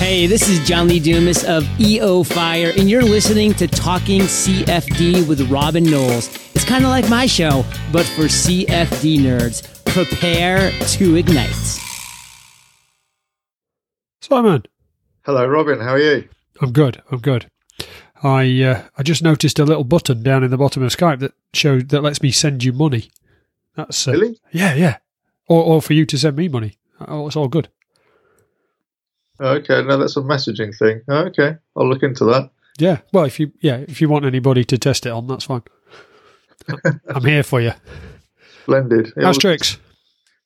[0.00, 5.28] Hey, this is John Lee Dumas of EO Fire, and you're listening to Talking CFD
[5.28, 6.34] with Robin Knowles.
[6.54, 9.84] It's kind of like my show, but for CFD nerds.
[9.84, 11.54] Prepare to ignite.
[14.22, 14.62] Simon,
[15.26, 15.80] Hello, Robin.
[15.80, 16.28] How are you?
[16.62, 17.02] I'm good.
[17.12, 17.50] I'm good.
[18.22, 21.34] I uh, I just noticed a little button down in the bottom of Skype that
[21.52, 23.10] showed that lets me send you money.
[23.76, 24.40] That's uh, Really?
[24.50, 24.96] Yeah, yeah.
[25.46, 26.78] Or or for you to send me money.
[27.06, 27.68] Oh, it's all good.
[29.40, 31.00] Okay, no, that's a messaging thing.
[31.08, 32.50] Okay, I'll look into that.
[32.78, 32.98] Yeah.
[33.12, 35.62] Well, if you yeah, if you want anybody to test it on, that's fine.
[37.08, 37.72] I'm here for you.
[38.62, 39.08] Splendid.
[39.08, 39.78] It How's was tricks?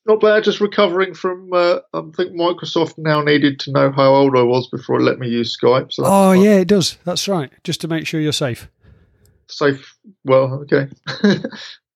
[0.05, 0.43] Not bad.
[0.43, 1.51] Just recovering from.
[1.51, 5.19] Uh, I think Microsoft now needed to know how old I was before it let
[5.19, 5.91] me use Skype.
[5.91, 6.97] So Oh yeah, it does.
[7.05, 7.51] That's right.
[7.63, 8.69] Just to make sure you're safe.
[9.47, 9.95] safe.
[10.23, 10.87] Well, okay.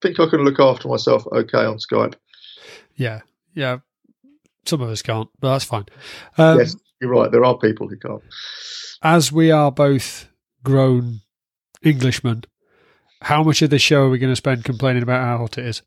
[0.02, 2.16] think I can look after myself okay on Skype.
[2.96, 3.22] Yeah.
[3.54, 3.80] Yeah.
[4.66, 5.86] Some of us can't, but that's fine.
[6.38, 7.32] Um, yes, you're right.
[7.32, 8.22] There are people who can't.
[9.02, 10.28] as we are both
[10.64, 11.22] grown
[11.84, 12.44] Englishmen,
[13.22, 15.66] how much of this show are we going to spend complaining about how hot it
[15.66, 15.82] is?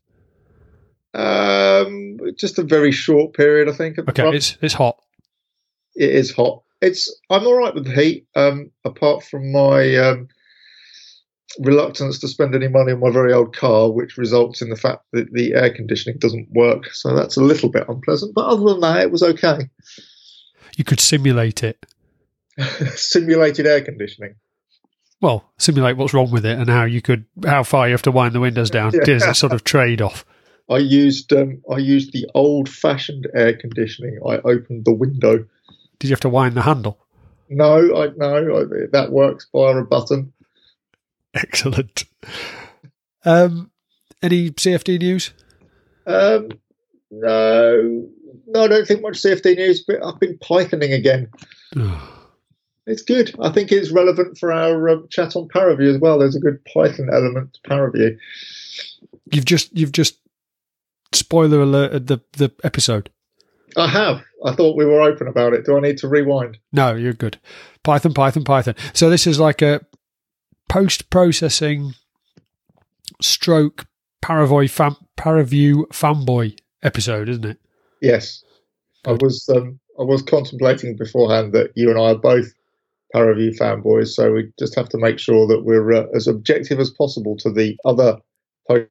[1.13, 3.99] Um, just a very short period, I think.
[3.99, 4.35] Okay, front.
[4.35, 4.97] it's it's hot.
[5.95, 6.63] it is hot.
[6.81, 8.27] It's I'm all right with the heat.
[8.35, 10.27] Um, apart from my um,
[11.59, 15.03] reluctance to spend any money on my very old car, which results in the fact
[15.13, 16.91] that the air conditioning doesn't work.
[16.93, 18.33] So that's a little bit unpleasant.
[18.33, 19.69] But other than that, it was okay.
[20.77, 21.85] You could simulate it.
[22.95, 24.35] Simulated air conditioning.
[25.21, 28.11] Well, simulate what's wrong with it and how you could how far you have to
[28.11, 28.91] wind the windows down.
[28.93, 29.03] Yeah.
[29.05, 30.25] There's a sort of trade off.
[30.69, 34.19] I used um, I used the old-fashioned air conditioning.
[34.25, 35.45] I opened the window.
[35.99, 36.99] Did you have to wind the handle?
[37.49, 40.33] No, I no, I, that works via a button.
[41.33, 42.03] Excellent.
[43.25, 43.71] Um,
[44.21, 45.33] any CFD news?
[46.05, 46.49] Um,
[47.11, 48.07] no,
[48.47, 49.83] no, I don't think much CFD news.
[49.85, 51.29] But I've been Pythoning again.
[52.85, 53.33] It's good.
[53.39, 56.19] I think it's relevant for our um, chat on Paraview as well.
[56.19, 58.17] There's a good Python element to Paraview.
[59.31, 60.17] You've just you've just
[61.13, 63.09] spoiler alerted the the episode.
[63.77, 64.21] I have.
[64.45, 65.65] I thought we were open about it.
[65.65, 66.57] Do I need to rewind?
[66.71, 67.39] No, you're good.
[67.83, 68.75] Python, Python, Python.
[68.93, 69.81] So this is like a
[70.69, 71.93] post processing
[73.21, 73.85] stroke
[74.21, 77.59] Paravoy fan, Paraview fanboy episode, isn't it?
[78.03, 78.43] Yes.
[79.07, 79.49] I was.
[79.49, 82.53] Um, I was contemplating beforehand that you and I are both
[83.15, 86.89] Paraview fanboys, so we just have to make sure that we're uh, as objective as
[86.89, 88.17] possible to the other
[88.67, 88.87] post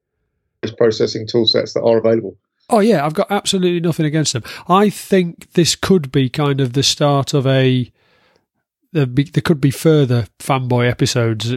[0.77, 2.37] processing tool sets that are available.
[2.69, 4.43] Oh yeah, I've got absolutely nothing against them.
[4.67, 7.91] I think this could be kind of the start of a.
[8.93, 11.53] There, be, there could be further fanboy episodes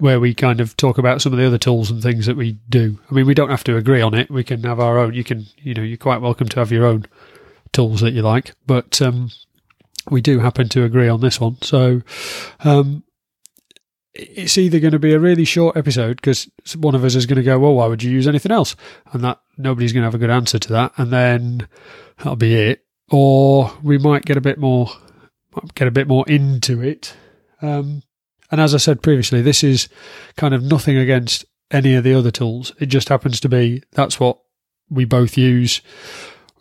[0.00, 2.52] where we kind of talk about some of the other tools and things that we
[2.68, 2.98] do.
[3.10, 4.30] I mean, we don't have to agree on it.
[4.30, 5.14] We can have our own.
[5.14, 7.06] You can, you know, you're quite welcome to have your own
[7.72, 9.30] tools that you like, but um,
[10.10, 11.60] we do happen to agree on this one.
[11.62, 12.02] So
[12.64, 13.04] um,
[14.14, 17.36] it's either going to be a really short episode because one of us is going
[17.36, 18.76] to go, "Well, why would you use anything else?"
[19.12, 21.68] and that nobody's going to have a good answer to that, and then
[22.18, 22.84] that'll be it.
[23.10, 24.88] Or we might get a bit more,
[25.74, 27.14] get a bit more into it.
[27.60, 28.02] Um,
[28.50, 29.88] and as I said previously, this is
[30.36, 32.72] kind of nothing against any of the other tools.
[32.80, 34.38] It just happens to be that's what
[34.88, 35.80] we both use.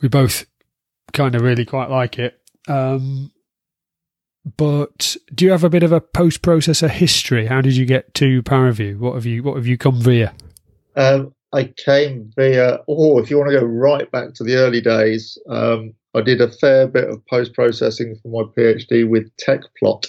[0.01, 0.45] We both
[1.13, 2.39] kind of really quite like it.
[2.67, 3.31] Um,
[4.57, 7.47] but do you have a bit of a post processor history?
[7.47, 8.97] How did you get to Paraview?
[8.99, 10.33] What have you What have you come via?
[10.95, 14.81] Um, I came via, oh, if you want to go right back to the early
[14.81, 20.07] days, um, I did a fair bit of post processing for my PhD with Tecplot.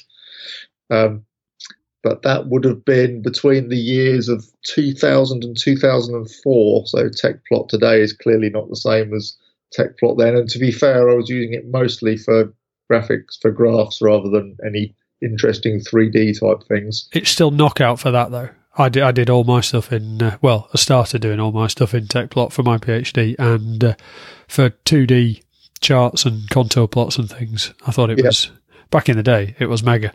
[0.90, 1.24] Um,
[2.03, 6.87] but that would have been between the years of 2000 and 2004.
[6.87, 9.37] So Tecplot today is clearly not the same as
[9.77, 10.34] Tecplot then.
[10.37, 12.53] And to be fair, I was using it mostly for
[12.91, 17.09] graphics, for graphs, rather than any interesting 3D type things.
[17.12, 18.49] It's still knockout for that though.
[18.78, 21.67] I did, I did all my stuff in, uh, well, I started doing all my
[21.67, 23.94] stuff in Tecplot for my PhD and uh,
[24.49, 25.43] for 2D
[25.81, 27.75] charts and contour plots and things.
[27.87, 28.27] I thought it Yeah.
[28.27, 28.50] was,
[28.91, 30.12] back in the day, it was mega.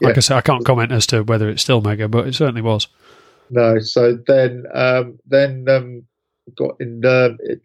[0.00, 0.18] Like Yeah.
[0.18, 2.88] I said, I can't comment as to whether it's still mega, but it certainly was.
[3.50, 6.02] No, so then um, then um,
[6.56, 7.62] got in um it,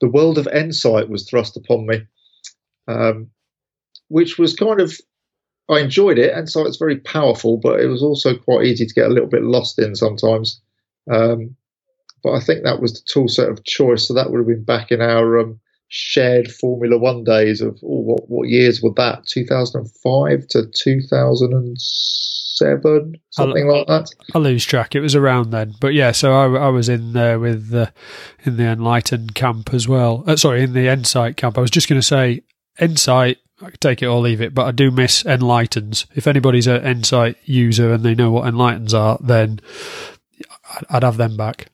[0.00, 2.02] the world of Ensight was thrust upon me,
[2.86, 3.30] um,
[4.08, 4.96] which was kind of
[5.68, 6.32] I enjoyed it.
[6.32, 9.28] and so Ensight's very powerful, but it was also quite easy to get a little
[9.28, 10.60] bit lost in sometimes.
[11.10, 11.56] Um,
[12.22, 14.08] but I think that was the tool set of choice.
[14.08, 18.00] So that would have been back in our um, shared Formula One days of oh,
[18.00, 19.26] what what years were that?
[19.26, 24.10] Two thousand and five to two thousand and seven, something like that.
[24.34, 24.94] I lose track.
[24.94, 26.12] It was around then, but yeah.
[26.12, 27.90] So I, I was in there with uh,
[28.44, 30.24] in the Enlightened camp as well.
[30.26, 31.56] Uh, sorry, in the Ensight camp.
[31.56, 32.42] I was just going to say
[32.78, 33.36] Ensight.
[33.60, 36.06] I could take it or leave it, but I do miss EnLitens.
[36.14, 39.60] If anybody's an Ensight user and they know what EnLitens are, then
[40.88, 41.66] I'd have them back.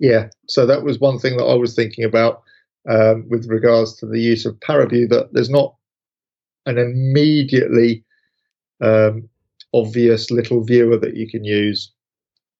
[0.00, 2.42] Yeah, so that was one thing that I was thinking about
[2.88, 5.08] um, with regards to the use of ParaView.
[5.08, 5.74] That there's not
[6.66, 8.04] an immediately
[8.80, 9.28] um,
[9.74, 11.92] obvious little viewer that you can use.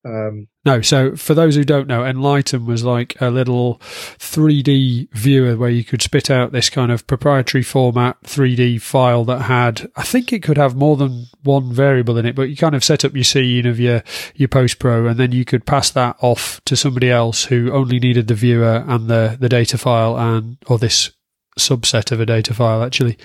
[0.05, 3.79] Um, no, so for those who don't know, EnLiten was like a little
[4.19, 9.43] 3D viewer where you could spit out this kind of proprietary format 3D file that
[9.43, 12.75] had, I think it could have more than one variable in it, but you kind
[12.75, 14.03] of set up your scene of your,
[14.35, 17.99] your post pro and then you could pass that off to somebody else who only
[17.99, 21.11] needed the viewer and the, the data file and, or this
[21.59, 23.17] subset of a data file actually,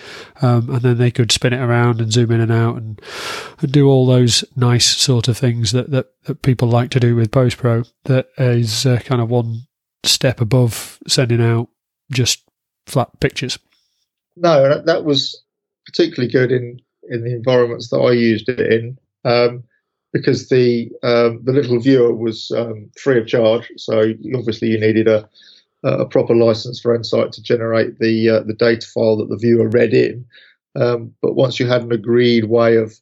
[0.42, 3.02] um, and then they could spin it around and zoom in and out and,
[3.60, 7.16] and do all those nice sort of things that, that, that people like to do
[7.16, 7.84] with Post Pro.
[8.06, 9.62] That is uh, kind of one
[10.04, 11.70] step above sending out
[12.12, 12.44] just
[12.86, 13.58] flat pictures.
[14.36, 15.42] No, that was
[15.86, 18.98] particularly good in in the environments that I used it in.
[19.26, 19.64] Um,
[20.14, 25.08] because the um, the little viewer was um, free of charge, so obviously you needed
[25.08, 25.28] a
[25.84, 29.70] a proper license for Ensight to generate the uh, the data file that the viewer
[29.70, 30.26] read in.
[30.76, 32.94] Um, but once you had an agreed way of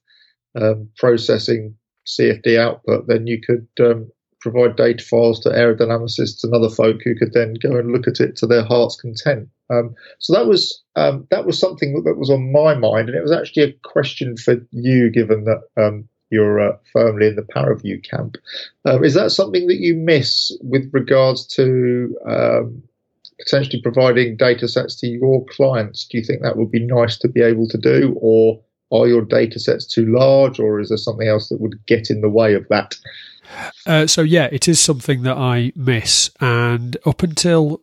[0.60, 1.76] um, processing
[2.08, 4.12] CFD output, then you could um,
[4.42, 8.20] provide data files to aerodynamicists and other folk who could then go and look at
[8.20, 9.48] it to their heart's content.
[9.70, 13.22] Um, so that was um, that was something that was on my mind, and it
[13.22, 18.04] was actually a question for you, given that um, you're uh, firmly in the ParaView
[18.10, 18.38] camp.
[18.86, 22.82] Um, is that something that you miss with regards to um,
[23.40, 26.06] potentially providing data sets to your clients?
[26.06, 28.60] Do you think that would be nice to be able to do, or
[28.92, 32.22] are your data sets too large, or is there something else that would get in
[32.22, 32.96] the way of that?
[33.86, 37.82] Uh, so yeah, it is something that I miss, and up until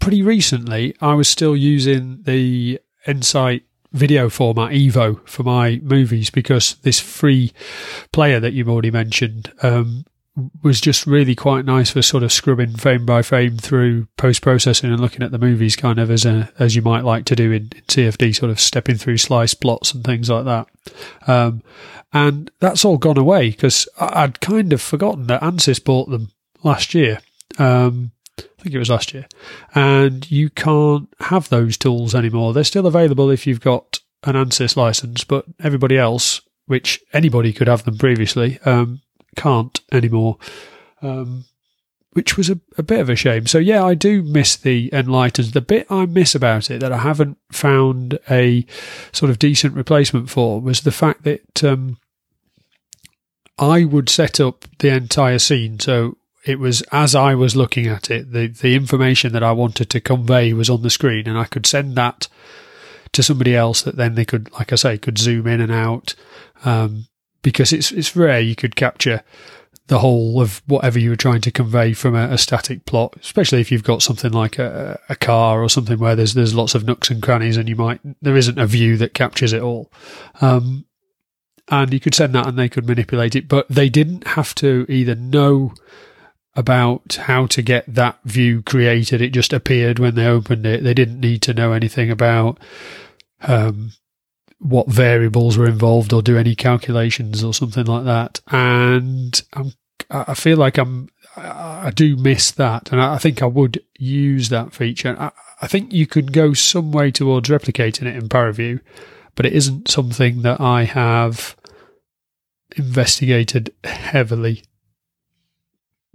[0.00, 3.62] pretty recently, I was still using the Ensight
[3.92, 7.52] video format Evo for my movies because this free
[8.12, 10.04] player that you've already mentioned um,
[10.62, 14.90] was just really quite nice for sort of scrubbing frame by frame through post processing
[14.90, 17.50] and looking at the movies kind of as a as you might like to do
[17.50, 20.66] in, in CFD, sort of stepping through slice plots and things like that.
[21.26, 21.62] Um,
[22.12, 26.30] and that's all gone away because I'd kind of forgotten that Ansys bought them
[26.62, 27.20] last year.
[27.58, 28.12] Um,
[28.58, 29.26] I think it was last year.
[29.74, 32.52] And you can't have those tools anymore.
[32.52, 37.68] They're still available if you've got an ANSYS license, but everybody else, which anybody could
[37.68, 39.00] have them previously, um,
[39.36, 40.38] can't anymore.
[41.00, 41.44] Um,
[42.12, 43.46] which was a, a, bit of a shame.
[43.46, 45.52] So yeah, I do miss the EnLitens.
[45.52, 48.66] The bit I miss about it that I haven't found a
[49.12, 51.98] sort of decent replacement for was the fact that um,
[53.58, 55.78] I would set up the entire scene.
[55.78, 59.90] So it was as I was looking at it, the, the information that I wanted
[59.90, 62.28] to convey was on the screen, and I could send that
[63.12, 66.14] to somebody else that then they could, like I say, could zoom in and out.
[66.64, 67.06] Um,
[67.42, 69.22] because it's it's rare you could capture
[69.86, 73.60] the whole of whatever you were trying to convey from a, a static plot, especially
[73.60, 76.84] if you've got something like a, a, car or something where there's there's lots of
[76.84, 79.90] nooks and crannies, and you might there isn't a view that captures it all.
[80.40, 80.84] Um,
[81.70, 84.86] and you could send that, and they could manipulate it, but they didn't have to
[84.88, 85.74] either know
[86.58, 89.22] about how to get that view created.
[89.22, 90.82] It just appeared when they opened it.
[90.82, 92.58] They didn't need to know anything about
[93.42, 93.92] um,
[94.58, 98.40] what variables were involved or do any calculations or something like that.
[98.48, 99.72] And I'm,
[100.10, 102.90] I feel like I'm, I do miss that.
[102.90, 105.14] And I think I would use that feature.
[105.16, 105.30] I,
[105.62, 108.80] I think you could go some way towards replicating it in ParaView,
[109.36, 111.54] but it isn't something that I have
[112.76, 114.64] investigated heavily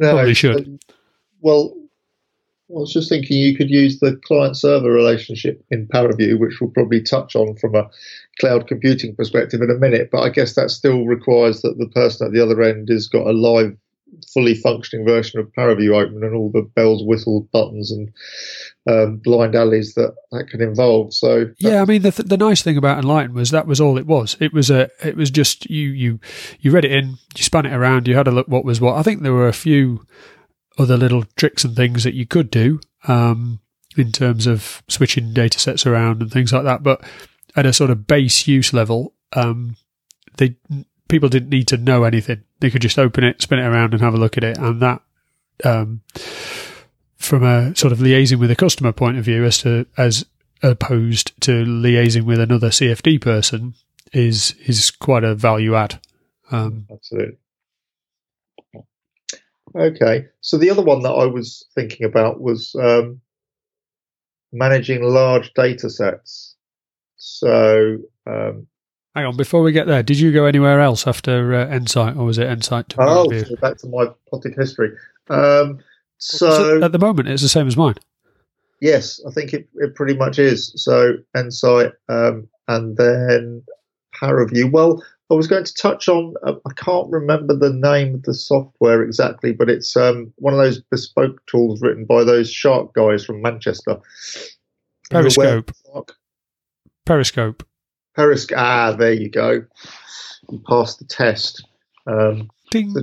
[0.04, 0.68] no, Probably should.
[0.68, 0.80] Um,
[1.42, 1.74] well,
[2.70, 6.72] I was just thinking you could use the client server relationship in ParaView, which we'll
[6.72, 7.90] probably touch on from a
[8.40, 10.10] cloud computing perspective in a minute.
[10.12, 13.28] But I guess that still requires that the person at the other end has got
[13.28, 13.78] a live,
[14.34, 18.12] fully functioning version of ParaView open and all the bells, whistles, buttons, and
[18.90, 21.14] um, blind alleys that that can involve.
[21.14, 23.98] So yeah, I mean the th- the nice thing about EnLiten was that was all
[23.98, 24.36] it was.
[24.40, 26.20] It was a it was just you you
[26.60, 28.96] you read it in, you span it around, you had a look what was what.
[28.96, 30.06] I think there were a few
[30.78, 33.60] other little tricks and things that you could do um,
[33.96, 37.02] in terms of switching data sets around and things like that, but
[37.56, 39.76] at a sort of base use level, um,
[40.38, 40.58] they
[41.08, 42.44] people didn't need to know anything.
[42.60, 44.82] They could just open it, spin it around, and have a look at it, and
[44.82, 45.02] that.
[45.64, 46.02] Um,
[47.24, 50.26] from a sort of liaising with a customer point of view, as to as
[50.62, 53.76] opposed to liaising with another CFD person,
[54.12, 56.00] is is quite a value add.
[56.52, 57.38] Um, Absolutely.
[59.76, 63.22] Okay, so the other one that I was thinking about was um,
[64.52, 66.56] managing large data sets.
[67.16, 68.68] So, um,
[69.16, 72.26] hang on, before we get there, did you go anywhere else after uh, Ensight, or
[72.26, 74.92] was it Ensight to oh, so back to my potted history.
[75.30, 75.80] Um,
[76.18, 77.96] so at the moment, it's the same as mine.
[78.82, 80.74] Yes, I think it, it pretty much is.
[80.76, 83.64] So Ensight, um, and then
[84.14, 84.72] Paraview.
[84.72, 86.34] Well, I was going to touch on.
[86.46, 90.60] Uh, I can't remember the name of the software exactly, but it's um, one of
[90.60, 93.98] those bespoke tools written by those shark guys from Manchester.
[95.10, 95.72] Periscope.
[97.06, 97.64] Periscope.
[98.16, 98.60] Periscope.
[98.60, 99.64] Ah, there you go.
[100.52, 101.66] You passed the test.
[102.06, 102.94] Um, Ding.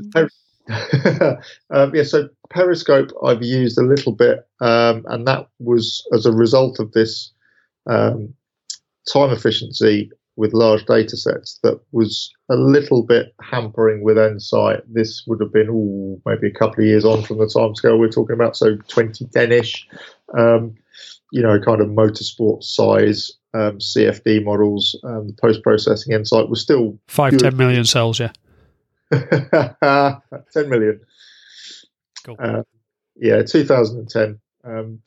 [1.71, 6.33] um, yeah, so Periscope I've used a little bit, um, and that was as a
[6.33, 7.33] result of this
[7.89, 8.35] um,
[9.13, 14.81] time efficiency with large data sets that was a little bit hampering with Ensight.
[14.89, 17.99] This would have been ooh, maybe a couple of years on from the time scale
[17.99, 19.87] we're talking about, so 2010 ish.
[20.37, 20.77] Um,
[21.33, 24.99] you know, kind of motorsport size um, CFD models.
[25.05, 27.41] Um, Post processing Ensight was still five good.
[27.41, 28.33] ten million cells, yeah.
[30.53, 31.01] 10 million.
[32.25, 32.37] Cool.
[32.39, 32.63] Uh,
[33.17, 34.41] yeah, 2010.
[34.65, 35.01] Um,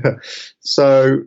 [0.60, 1.22] so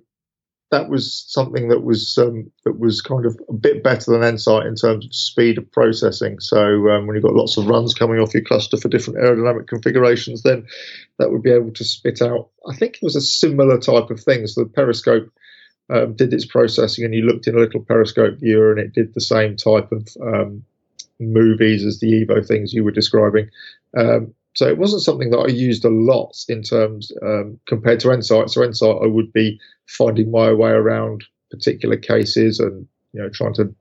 [0.73, 4.65] that was something that was um, that was kind of a bit better than Ensight
[4.67, 6.39] in terms of speed of processing.
[6.39, 9.67] So um, when you've got lots of runs coming off your cluster for different aerodynamic
[9.67, 10.65] configurations, then
[11.19, 12.49] that would be able to spit out.
[12.67, 14.47] I think it was a similar type of thing.
[14.47, 15.31] So the periscope
[15.91, 19.13] um, did its processing, and you looked in a little periscope viewer, and it did
[19.13, 20.65] the same type of um,
[21.19, 23.49] movies as the Evo things you were describing.
[23.97, 28.09] Um, so it wasn't something that I used a lot in terms um, compared to
[28.09, 28.49] Ensight.
[28.49, 33.53] So Ensight, I would be finding my way around particular cases and you know trying
[33.55, 33.73] to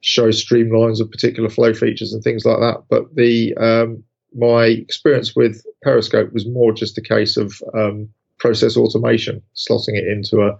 [0.00, 2.84] show streamlines of particular flow features and things like that.
[2.88, 4.02] But the um,
[4.34, 8.08] my experience with Periscope was more just a case of um,
[8.38, 10.58] process automation, slotting it into a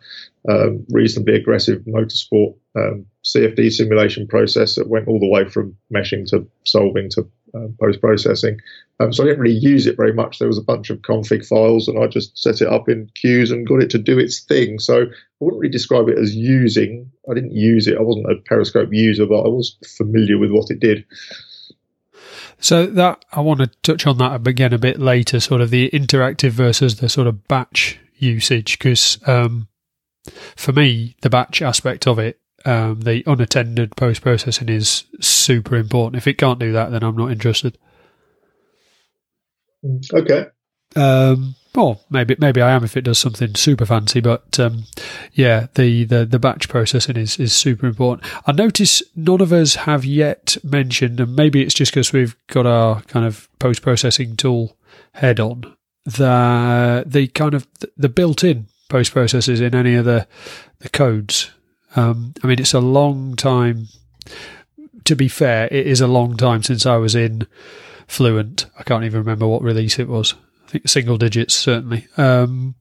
[0.51, 6.27] um, reasonably aggressive motorsport um, CFD simulation process that went all the way from meshing
[6.31, 8.59] to solving to uh, post processing.
[9.01, 10.39] Um, so I didn't really use it very much.
[10.39, 13.51] There was a bunch of config files, and I just set it up in queues
[13.51, 14.79] and got it to do its thing.
[14.79, 15.07] So I
[15.41, 17.11] wouldn't really describe it as using.
[17.31, 17.97] I didn't use it.
[17.97, 21.05] I wasn't a Periscope user, but I was familiar with what it did.
[22.61, 25.91] So that I want to touch on that again a bit later, sort of the
[25.91, 29.69] interactive versus the sort of batch usage, because um,
[30.57, 36.17] for me, the batch aspect of it, um, the unattended post processing is super important.
[36.17, 37.79] If it can't do that, then I'm not interested.
[40.13, 40.47] Okay.
[40.97, 44.83] Um, well, maybe maybe I am if it does something super fancy, but um,
[45.33, 48.27] yeah, the, the, the batch processing is, is super important.
[48.47, 52.67] I notice none of us have yet mentioned, and maybe it's just because we've got
[52.67, 54.77] our kind of post processing tool
[55.13, 60.27] head on, the the kind of the built in post processors in any of the
[60.81, 61.53] the codes.
[61.95, 63.87] Um, I mean, it's a long time.
[65.05, 67.47] To be fair, it is a long time since I was in
[68.09, 68.67] Fluent.
[68.77, 70.35] I can't even remember what release it was.
[70.69, 72.07] I think single digits certainly.
[72.17, 72.75] Um,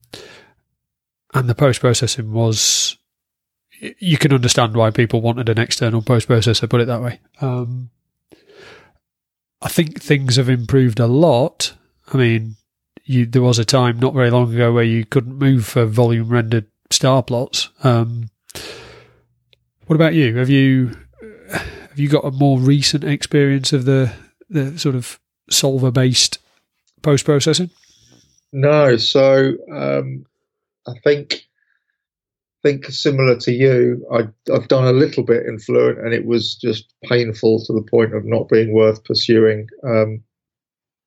[1.34, 2.96] and the post processing was.
[3.98, 6.68] You can understand why people wanted an external post processor.
[6.68, 7.20] Put it that way.
[7.40, 7.90] Um,
[9.62, 11.74] I think things have improved a lot.
[12.12, 12.56] I mean,
[13.04, 16.28] you, there was a time not very long ago where you couldn't move for volume
[16.28, 17.68] rendered star plots.
[17.84, 18.30] Um,
[19.86, 20.36] what about you?
[20.36, 20.96] Have you
[21.50, 24.12] have you got a more recent experience of the
[24.50, 25.18] the sort of
[25.50, 26.38] solver based
[27.02, 27.70] post processing?
[28.52, 28.96] No.
[28.96, 30.24] So um,
[30.86, 31.48] I think
[32.62, 34.04] think similar to you.
[34.12, 37.82] I, have done a little bit in Fluent, and it was just painful to the
[37.82, 39.68] point of not being worth pursuing.
[39.84, 40.22] Um,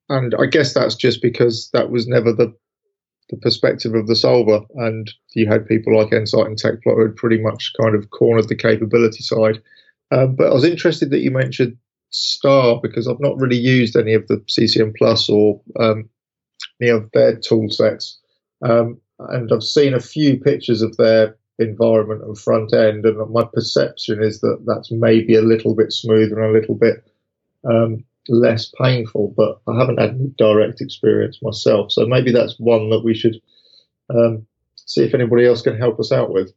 [0.08, 2.54] and I guess that's just because that was never the
[3.30, 7.16] the perspective of the solver, and you had people like Ensight and Tecplot who had
[7.16, 9.62] pretty much kind of cornered the capability side.
[10.10, 11.78] Um, but I was interested that you mentioned
[12.12, 16.08] Star because I've not really used any of the CCM Plus or um,
[16.80, 18.18] any of their tool sets.
[18.62, 23.44] Um, and I've seen a few pictures of their environment and front end, and my
[23.52, 27.04] perception is that that's maybe a little bit smoother and a little bit
[27.68, 29.34] um, less painful.
[29.36, 33.40] But I haven't had any direct experience myself, so maybe that's one that we should
[34.10, 36.52] um, see if anybody else can help us out with.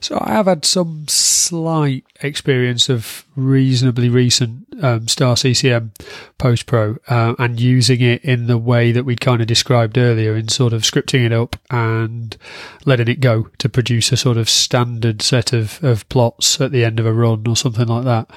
[0.00, 5.92] So I have had some slight experience of reasonably recent um, Star CCM
[6.38, 10.36] Post Pro uh, and using it in the way that we kind of described earlier,
[10.36, 12.36] in sort of scripting it up and
[12.84, 16.84] letting it go to produce a sort of standard set of, of plots at the
[16.84, 18.30] end of a run or something like that.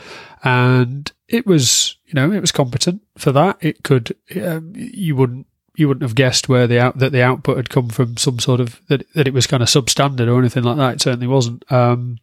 [0.43, 3.57] And it was, you know, it was competent for that.
[3.61, 7.57] It could, um, you wouldn't you wouldn't have guessed where the out that the output
[7.57, 10.63] had come from some sort of that that it was kind of substandard or anything
[10.63, 10.95] like that.
[10.95, 11.69] It certainly wasn't.
[11.71, 12.19] Um,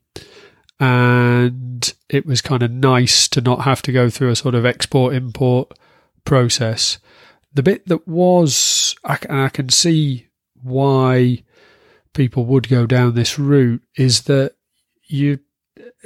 [0.78, 4.64] and it was kind of nice to not have to go through a sort of
[4.64, 5.76] export import
[6.25, 6.99] process.
[7.52, 10.28] The bit that was, I, and I can see
[10.62, 11.42] why
[12.14, 14.54] people would go down this route, is that
[15.07, 15.40] you,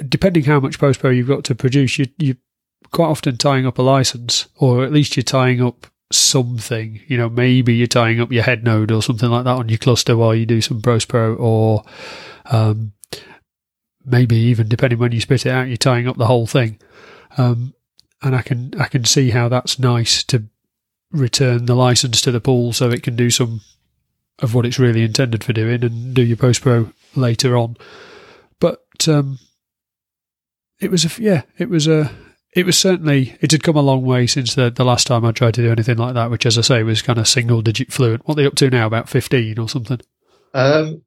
[0.09, 2.35] depending how much post pro you've got to produce, you you
[2.91, 7.01] quite often tying up a license, or at least you're tying up something.
[7.07, 9.77] You know, maybe you're tying up your head node or something like that on your
[9.77, 11.83] cluster while you do some post pro, or
[12.45, 12.93] um,
[14.05, 16.79] maybe even depending when you spit it out, you're tying up the whole thing.
[17.37, 17.73] Um,
[18.21, 20.43] and I can I can see how that's nice to
[21.11, 23.61] return the license to the pool so it can do some
[24.39, 27.77] of what it's really intended for doing and do your post pro later on.
[28.59, 29.39] But um,
[30.79, 32.11] it was a yeah, it was a
[32.55, 35.31] it was certainly it had come a long way since the the last time I
[35.31, 37.91] tried to do anything like that, which as I say was kind of single digit
[37.91, 38.25] fluent.
[38.25, 38.87] What are they up to now?
[38.87, 39.99] About fifteen or something?
[40.53, 41.01] Um,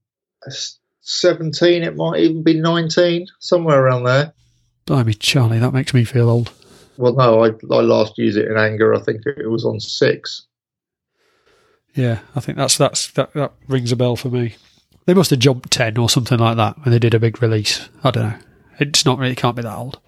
[1.01, 1.83] seventeen.
[1.83, 4.35] It might even be nineteen, somewhere around there.
[4.85, 6.53] Blimey, Charlie, that makes me feel old.
[6.99, 8.95] Well, no, I, I last used it in anger.
[8.95, 10.47] I think it was on six.
[11.95, 14.57] Yeah, I think that's that's that that rings a bell for me.
[15.07, 17.89] They must have jumped ten or something like that when they did a big release.
[18.05, 18.39] I don't know.
[18.79, 19.99] It's not really it can't be that old.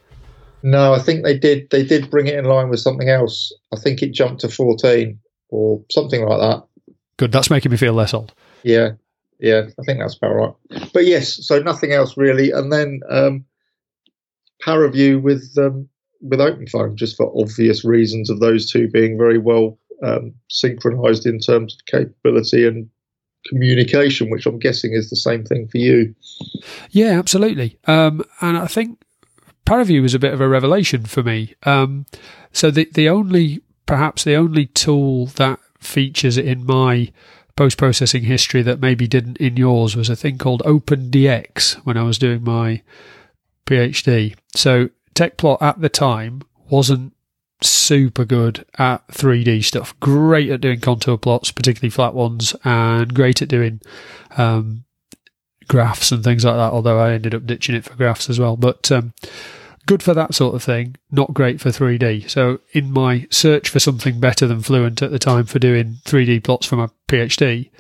[0.63, 1.71] No, I think they did.
[1.71, 3.53] They did bring it in line with something else.
[3.73, 6.65] I think it jumped to fourteen or something like that.
[7.17, 7.33] Good.
[7.33, 8.33] That's making me feel less old.
[8.63, 8.93] Yeah,
[9.39, 9.63] yeah.
[9.79, 10.93] I think that's about right.
[10.93, 13.45] But yes, so nothing else really, and then um,
[14.63, 15.89] Paraview with um,
[16.21, 21.41] with OpenFOAM, just for obvious reasons of those two being very well um, synchronized in
[21.41, 22.89] terms of capability and
[23.47, 26.15] communication, which I'm guessing is the same thing for you.
[26.91, 27.79] Yeah, absolutely.
[27.87, 29.01] Um, and I think
[29.67, 31.55] Paraview was a bit of a revelation for me.
[31.65, 32.07] Um,
[32.53, 37.13] so the the only perhaps the only tool that features in my
[37.57, 42.03] post processing history that maybe didn't in yours was a thing called OpenDX when I
[42.05, 42.83] was doing my
[43.67, 44.37] PhD.
[44.55, 47.13] So Tecplot at the time wasn't
[47.63, 49.99] super good at 3D stuff.
[50.01, 53.81] Great at doing contour plots, particularly flat ones, and great at doing
[54.39, 54.85] um,
[55.71, 56.73] graphs and things like that.
[56.73, 59.15] Although I ended up ditching it for graphs as well, but um,
[59.87, 60.97] good for that sort of thing.
[61.11, 62.29] Not great for 3D.
[62.29, 66.43] So in my search for something better than Fluent at the time for doing 3D
[66.43, 67.71] plots for my PhD,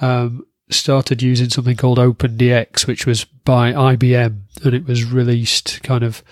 [0.00, 6.04] um, started using something called OpenDX, which was by IBM, and it was released kind
[6.04, 6.22] of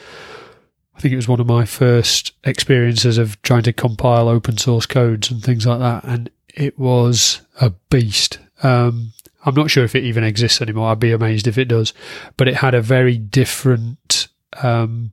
[0.94, 4.84] I think it was one of my first experiences of trying to compile open source
[4.84, 6.02] codes and things like that.
[6.02, 8.40] And it was a beast.
[8.64, 9.12] Um,
[9.44, 10.90] I'm not sure if it even exists anymore.
[10.90, 11.92] I'd be amazed if it does.
[12.36, 14.28] But it had a very different
[14.62, 15.12] um,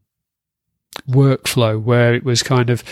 [1.07, 2.83] workflow where it was kind of,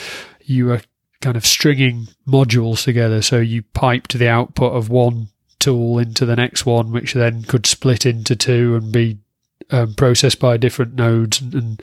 [0.41, 0.81] you were
[1.21, 3.21] kind of stringing modules together.
[3.21, 7.65] So you piped the output of one tool into the next one, which then could
[7.65, 9.17] split into two and be
[9.71, 11.81] um, processed by different nodes and,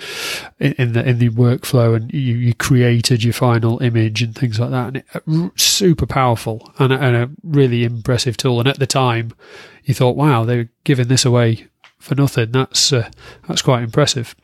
[0.59, 4.61] and, in the in the workflow, and you, you created your final image and things
[4.61, 4.87] like that.
[4.89, 8.61] And it, uh, super powerful and a, and a really impressive tool.
[8.61, 9.33] And at the time,
[9.85, 11.67] you thought, "Wow, they're giving this away
[11.99, 13.11] for nothing." That's uh,
[13.49, 14.35] that's quite impressive.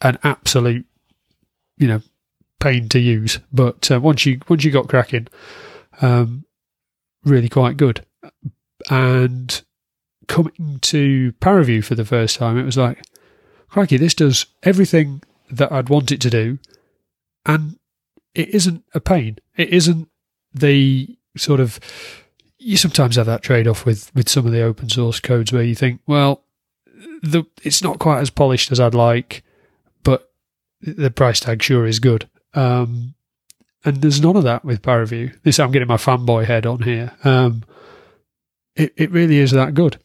[0.00, 0.86] An absolute,
[1.76, 2.02] you know,
[2.60, 5.28] pain to use, but uh, once you once you got cracking,
[6.00, 6.44] um,
[7.24, 8.04] really quite good.
[8.90, 9.62] And
[10.28, 13.04] coming to Paraview for the first time, it was like,
[13.68, 16.58] crikey, this does everything that I'd want it to do,
[17.44, 17.78] and
[18.34, 19.38] it isn't a pain.
[19.56, 20.08] It isn't
[20.54, 21.80] the sort of
[22.58, 25.62] you sometimes have that trade off with with some of the open source codes where
[25.62, 26.44] you think, well,
[27.22, 29.42] the it's not quite as polished as I'd like,
[30.04, 30.30] but
[30.80, 32.28] the price tag sure is good.
[32.54, 33.14] Um,
[33.84, 35.36] and there's none of that with Paraview.
[35.42, 37.12] This I'm getting my fanboy head on here.
[37.24, 37.64] Um,
[38.76, 39.98] it it really is that good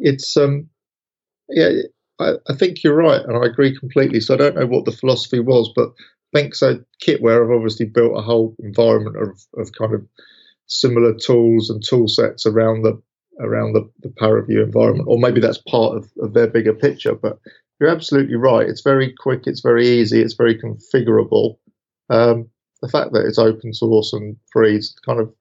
[0.00, 0.68] it's um,
[1.48, 1.70] yeah,
[2.18, 4.20] I, I, think you're right, and I agree completely.
[4.20, 5.88] So I don't know what the philosophy was, but
[6.34, 6.80] I think so.
[7.02, 10.06] Kitware have obviously built a whole environment of, of kind of
[10.66, 13.00] similar tools and tool sets around the
[13.40, 17.14] around the, the Paraview environment, or maybe that's part of, of their bigger picture.
[17.14, 17.38] But
[17.80, 18.68] you're absolutely right.
[18.68, 19.42] It's very quick.
[19.46, 20.20] It's very easy.
[20.20, 21.58] It's very configurable.
[22.10, 22.50] Um,
[22.82, 25.32] the fact that it's open source and free is kind of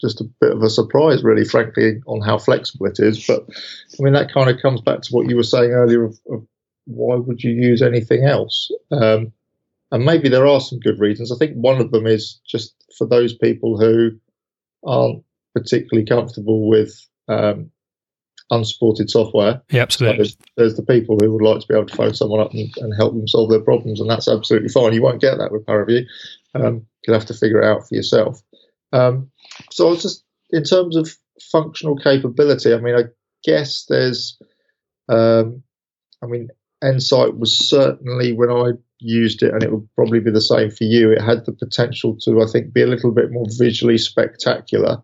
[0.00, 3.26] just a bit of a surprise, really, frankly, on how flexible it is.
[3.26, 6.18] But I mean, that kind of comes back to what you were saying earlier of,
[6.30, 6.46] of
[6.86, 8.70] why would you use anything else?
[8.90, 9.32] Um,
[9.92, 11.32] and maybe there are some good reasons.
[11.32, 14.12] I think one of them is just for those people who
[14.86, 17.70] aren't particularly comfortable with um,
[18.50, 19.62] unsupported software.
[19.70, 20.18] Yeah, absolutely.
[20.18, 22.72] There's, there's, the people who would like to be able to phone someone up and,
[22.78, 24.92] and, help them solve their problems, and that's absolutely fine.
[24.92, 26.04] You won't get that with Paraview.
[26.54, 28.42] Um, you'll have to figure it out for yourself.
[28.92, 29.30] Um,
[29.70, 32.72] so just in terms of functional capability.
[32.72, 33.04] I mean, I
[33.44, 34.38] guess there's
[35.08, 35.62] um,
[36.22, 36.48] I mean,
[36.82, 40.84] Ensight was certainly when I used it, and it would probably be the same for
[40.84, 41.10] you.
[41.10, 45.02] It had the potential to, I think, be a little bit more visually spectacular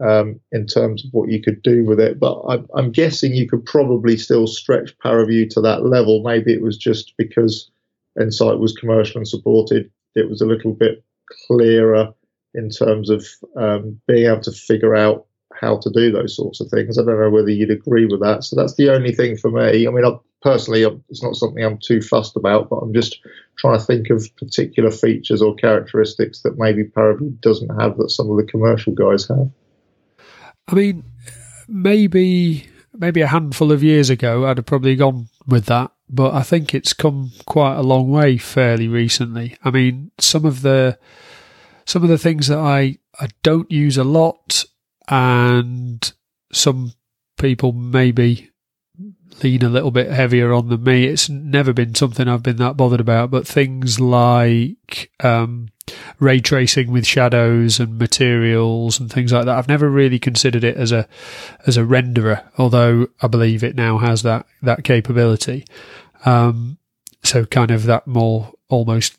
[0.00, 2.20] um, in terms of what you could do with it.
[2.20, 6.22] But I'm, I'm guessing you could probably still stretch Paraview to that level.
[6.22, 7.70] Maybe it was just because
[8.18, 11.04] Ensight was commercial and supported, it was a little bit
[11.46, 12.12] clearer
[12.54, 15.26] in terms of um, being able to figure out
[15.60, 16.98] how to do those sorts of things.
[16.98, 18.44] I don't know whether you'd agree with that.
[18.44, 19.86] So that's the only thing for me.
[19.86, 23.20] I mean, I, personally, it's not something I'm too fussed about, but I'm just
[23.58, 28.30] trying to think of particular features or characteristics that maybe Paraview doesn't have that some
[28.30, 29.50] of the commercial guys have.
[30.68, 31.04] I mean,
[31.68, 36.42] maybe maybe a handful of years ago, I'd have probably gone with that, but I
[36.42, 39.56] think it's come quite a long way fairly recently.
[39.64, 40.98] I mean, some of the
[41.90, 44.64] some of the things that I I don't use a lot,
[45.08, 46.12] and
[46.52, 46.92] some
[47.36, 48.50] people maybe
[49.42, 51.06] lean a little bit heavier on than me.
[51.06, 55.70] It's never been something I've been that bothered about, but things like um,
[56.20, 60.76] ray tracing with shadows and materials and things like that, I've never really considered it
[60.76, 61.08] as a
[61.66, 65.64] as a renderer, although I believe it now has that that capability.
[66.24, 66.78] Um,
[67.24, 69.16] so kind of that more almost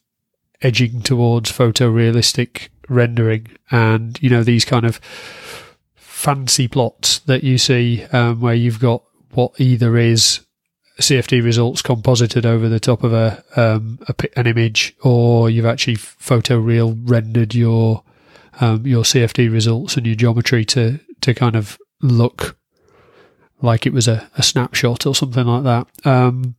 [0.62, 5.00] edging towards photorealistic rendering, and you know these kind of
[5.96, 10.42] fancy plots that you see um, where you've got what either is
[11.00, 15.98] CFD results composited over the top of a, um, a an image, or you've actually
[15.98, 18.04] photoreal rendered your
[18.60, 22.58] um, your CFD results and your geometry to to kind of look
[23.62, 25.88] like it was a, a snapshot or something like that.
[26.06, 26.56] Um,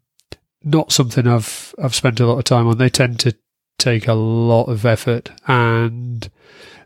[0.65, 2.79] not something I've I've spent a lot of time on.
[2.79, 3.37] They tend to
[3.83, 6.31] take a lot of effort, and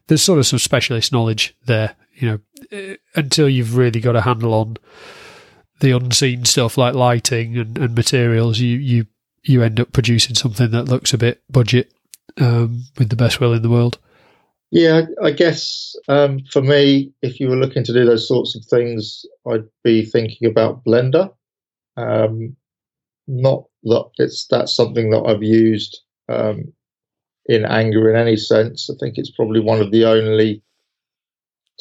[0.06, 1.96] there's sort of some specialist knowledge there.
[2.14, 2.38] You know,
[2.72, 4.78] eh, until you've really got a handle on
[5.80, 9.06] the unseen stuff like lighting and, and materials, you, you
[9.42, 11.92] you end up producing something that looks a bit budget
[12.40, 13.98] um, with the best will in the world.
[14.70, 18.64] Yeah, I guess um, for me, if you were looking to do those sorts of
[18.64, 21.32] things, I'd be thinking about Blender.
[21.96, 22.56] Um,
[23.28, 26.72] not that it's that's something that I've used um,
[27.48, 28.90] in anger in any sense.
[28.90, 30.62] I think it's probably one of the only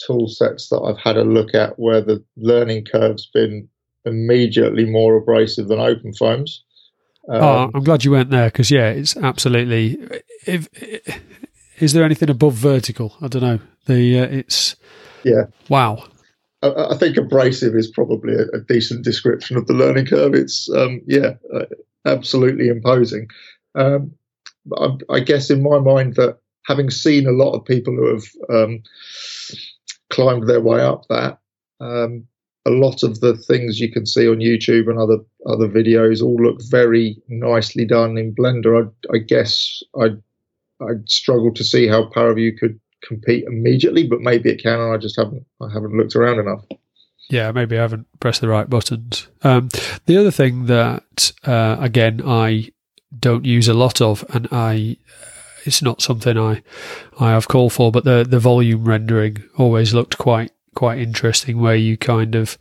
[0.06, 3.68] tool sets that I've had a look at where the learning curve's been
[4.06, 6.64] immediately more abrasive than OpenFOAM's.
[7.28, 9.98] Um, oh, I'm glad you went there because yeah, it's absolutely.
[10.46, 10.68] If,
[11.80, 13.16] is there anything above vertical?
[13.22, 13.60] I don't know.
[13.88, 14.76] The uh, it's
[15.24, 15.46] yeah.
[15.68, 16.06] Wow.
[16.62, 20.36] I, I think abrasive is probably a, a, decent description of the learning curve.
[20.36, 21.66] It's um, yeah, uh,
[22.06, 23.28] absolutely imposing.
[23.74, 24.12] Um,
[24.78, 28.26] I, I, guess in my mind that having seen a lot of people who have
[28.50, 28.84] um,
[30.10, 31.40] climbed their way up that,
[31.80, 32.28] um,
[32.66, 36.36] a lot of the things you can see on YouTube and other other videos all
[36.36, 38.92] look very nicely done in Blender.
[39.12, 40.16] I, I guess I
[40.82, 44.80] I struggle to see how Paraview could compete immediately, but maybe it can.
[44.80, 46.66] And I just haven't I haven't looked around enough.
[47.30, 49.28] Yeah, maybe I haven't pressed the right buttons.
[49.44, 49.70] Um,
[50.06, 52.72] the other thing that uh, again I
[53.20, 54.98] don't use a lot of, and I
[55.66, 56.62] it's not something I
[57.20, 61.76] I have call for, but the the volume rendering always looked quite quite interesting where
[61.76, 62.58] you kind of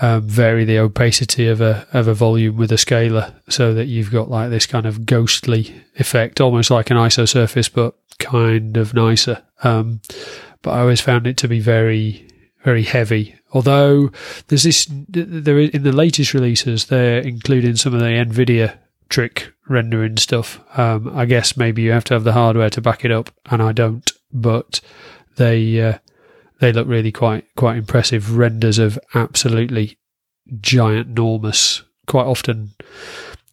[0.00, 4.12] um, vary the opacity of a of a volume with a scalar so that you've
[4.12, 8.94] got like this kind of ghostly effect, almost like an ISO surface, but kind of
[8.94, 9.42] nicer.
[9.62, 10.00] Um,
[10.62, 12.26] but I always found it to be very
[12.64, 13.34] very heavy.
[13.52, 14.10] Although
[14.48, 18.76] there's this, there in the latest releases, they're including some of the Nvidia
[19.08, 20.60] trick rendering stuff.
[20.78, 23.62] Um, I guess maybe you have to have the hardware to back it up, and
[23.62, 24.10] I don't.
[24.32, 24.80] But
[25.36, 25.98] they uh,
[26.60, 29.98] they look really quite quite impressive renders of absolutely
[30.60, 32.72] giant, enormous, quite often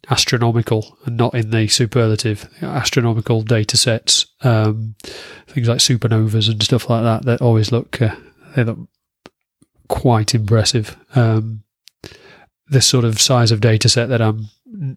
[0.10, 4.28] astronomical and not in the superlative astronomical data sets.
[4.41, 4.95] Um,
[5.47, 8.15] things like supernovas and stuff like that that always look uh,
[8.56, 8.80] they look
[9.88, 10.97] quite impressive.
[11.15, 11.63] Um,
[12.67, 14.49] this sort of size of data set that I'm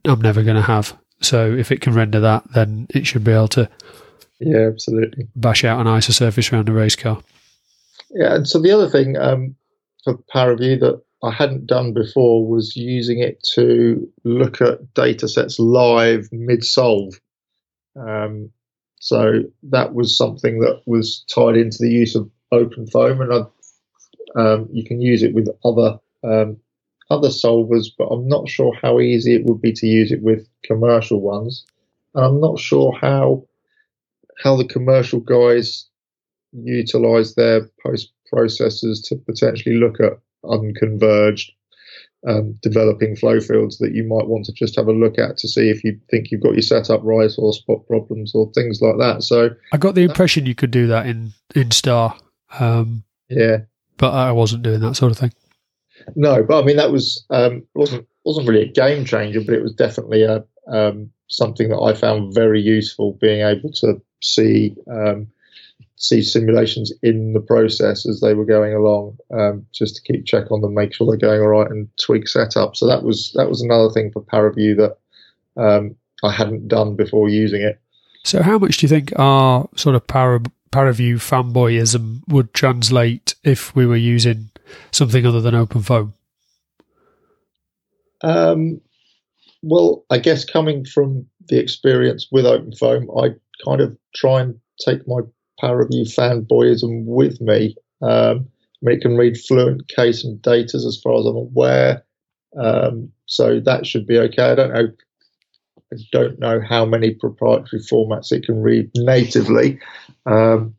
[0.05, 0.97] I'm never going to have.
[1.21, 3.69] So if it can render that, then it should be able to.
[4.41, 5.27] Yeah, absolutely.
[5.35, 7.23] Bash out an ISO surface around a race car.
[8.11, 9.57] Yeah, and so the other thing um,
[10.05, 15.59] for Paraview that I hadn't done before was using it to look at data sets
[15.59, 17.15] live mid solve.
[17.97, 18.51] Um,
[19.01, 23.47] so that was something that was tied into the use of OpenFOAM, and
[24.37, 26.59] um, you can use it with other um,
[27.11, 30.49] other solvers, but I'm not sure how easy it would be to use it with
[30.65, 31.65] commercial ones,
[32.15, 33.45] and I'm not sure how
[34.43, 35.87] how the commercial guys
[36.53, 40.19] utilize their post processors to potentially look at
[40.49, 41.53] unconverged
[42.27, 45.49] um, developing flow fields that you might want to just have a look at to
[45.49, 48.99] see if you think you've got your setup right or spot problems or things like
[48.99, 49.23] that.
[49.23, 52.17] So I got the impression you could do that in in Star.
[52.59, 53.59] Um, yeah,
[53.99, 55.33] but I wasn't doing that sort of thing.
[56.15, 59.63] No, but I mean that was um, wasn't wasn't really a game changer, but it
[59.63, 63.19] was definitely a um, something that I found very useful.
[63.21, 65.29] Being able to see um,
[65.97, 70.51] see simulations in the process as they were going along, um, just to keep check
[70.51, 72.77] on them, make sure they're going all right, and tweak setup.
[72.77, 74.97] So that was that was another thing for ParaView that
[75.61, 77.81] um, I hadn't done before using it.
[78.25, 83.75] So, how much do you think our sort of para, ParaView fanboyism would translate if
[83.75, 84.51] we were using
[84.91, 86.13] something other than OpenFOAM?
[88.23, 88.81] Um,
[89.63, 95.07] well, I guess coming from the experience with OpenFOAM, I kind of try and take
[95.07, 95.21] my
[95.63, 97.77] ParaView fanboyism with me.
[98.03, 98.49] Um,
[98.83, 102.05] I mean, it can read fluent case and data as far as I'm aware,
[102.57, 104.53] um, so that should be okay.
[104.53, 104.89] I don't know.
[105.93, 109.81] I don't know how many proprietary formats it can read natively,
[110.27, 110.75] um,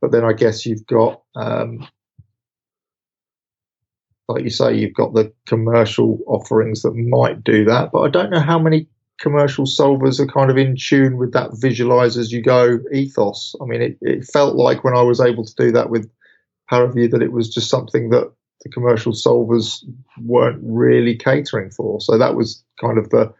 [0.00, 1.88] but then I guess you've got um,
[4.30, 8.30] like you say, you've got the commercial offerings that might do that, but I don't
[8.30, 8.86] know how many
[9.18, 13.54] commercial solvers are kind of in tune with that visualize as you go ethos.
[13.60, 16.10] I mean, it, it felt like when I was able to do that with
[16.70, 19.84] ParaView that it was just something that the commercial solvers
[20.22, 22.00] weren't really catering for.
[22.00, 23.32] So that was kind of the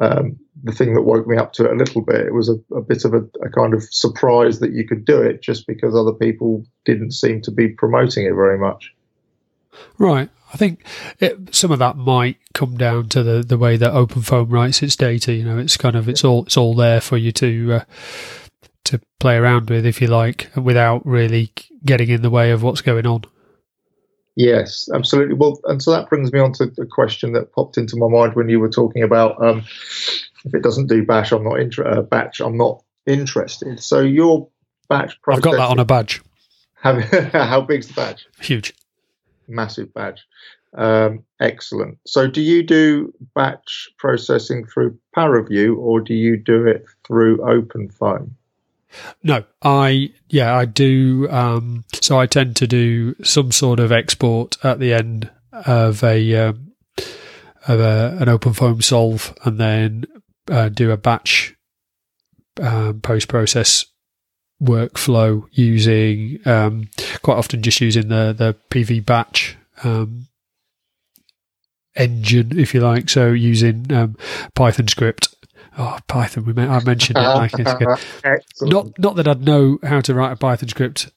[0.00, 2.26] um, the thing that woke me up to it a little bit.
[2.26, 5.20] It was a, a bit of a, a, kind of surprise that you could do
[5.20, 8.94] it just because other people didn't seem to be promoting it very much.
[9.98, 10.30] Right.
[10.52, 10.84] I think
[11.18, 14.96] it, some of that might come down to the, the way that OpenFOAM writes its
[14.96, 15.32] data.
[15.32, 17.84] You know, it's kind of it's all it's all there for you to uh,
[18.84, 21.52] to play around with, if you like, without really
[21.84, 23.24] getting in the way of what's going on.
[24.34, 25.34] Yes, absolutely.
[25.34, 28.34] Well, and so that brings me on to a question that popped into my mind
[28.34, 29.58] when you were talking about um,
[30.44, 33.82] if it doesn't do bash, I'm not inter- uh, batch, I'm not interested.
[33.82, 34.48] So your
[34.88, 35.18] batch.
[35.28, 36.22] I've got that on a badge.
[36.74, 37.00] How,
[37.32, 38.26] how big's the badge?
[38.40, 38.74] Huge
[39.52, 40.26] massive badge.
[40.74, 41.98] Um, excellent.
[42.06, 48.30] So, do you do batch processing through ParaView or do you do it through OpenFOAM?
[49.22, 51.28] No, I yeah I do.
[51.30, 56.34] Um, so I tend to do some sort of export at the end of a
[56.36, 56.72] um,
[57.68, 60.04] of a, an OpenFOAM solve, and then
[60.50, 61.54] uh, do a batch
[62.60, 63.86] um, post process
[64.62, 66.88] workflow using um,
[67.22, 70.28] quite often just using the the pvbatch um,
[71.96, 73.08] engine, if you like.
[73.08, 74.16] So using um,
[74.54, 75.31] Python script.
[75.78, 76.44] Oh, Python!
[76.44, 77.22] We I mentioned it.
[77.22, 77.52] Like
[78.60, 81.10] not not that I'd know how to write a Python script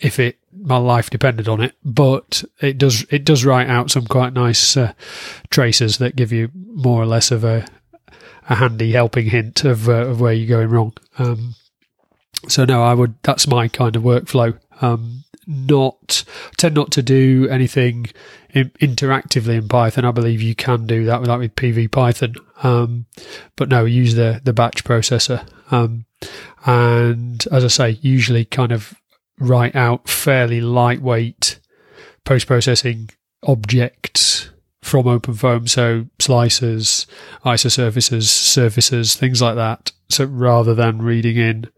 [0.00, 4.06] if it my life depended on it, but it does it does write out some
[4.06, 4.92] quite nice uh,
[5.50, 7.66] traces that give you more or less of a
[8.48, 10.94] a handy helping hint of, uh, of where you're going wrong.
[11.18, 11.54] Um,
[12.48, 13.14] so no, I would.
[13.22, 14.58] That's my kind of workflow.
[14.80, 16.24] Um, not
[16.58, 18.06] tend not to do anything
[18.50, 20.04] in, interactively in Python.
[20.04, 22.36] I believe you can do that with that with pvpython.
[22.62, 23.06] Um,
[23.56, 25.48] but no, use the the batch processor.
[25.70, 26.04] Um,
[26.66, 28.94] and as I say, usually kind of
[29.38, 31.60] write out fairly lightweight
[32.24, 33.10] post processing
[33.42, 34.50] objects
[34.82, 37.06] from OpenFOAM, so slicers,
[37.44, 39.92] isosurfaces, surfaces, things like that.
[40.08, 41.70] So rather than reading in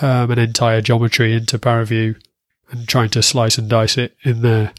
[0.00, 2.20] um, an entire geometry into ParaView
[2.72, 4.72] and trying to slice and dice it in there,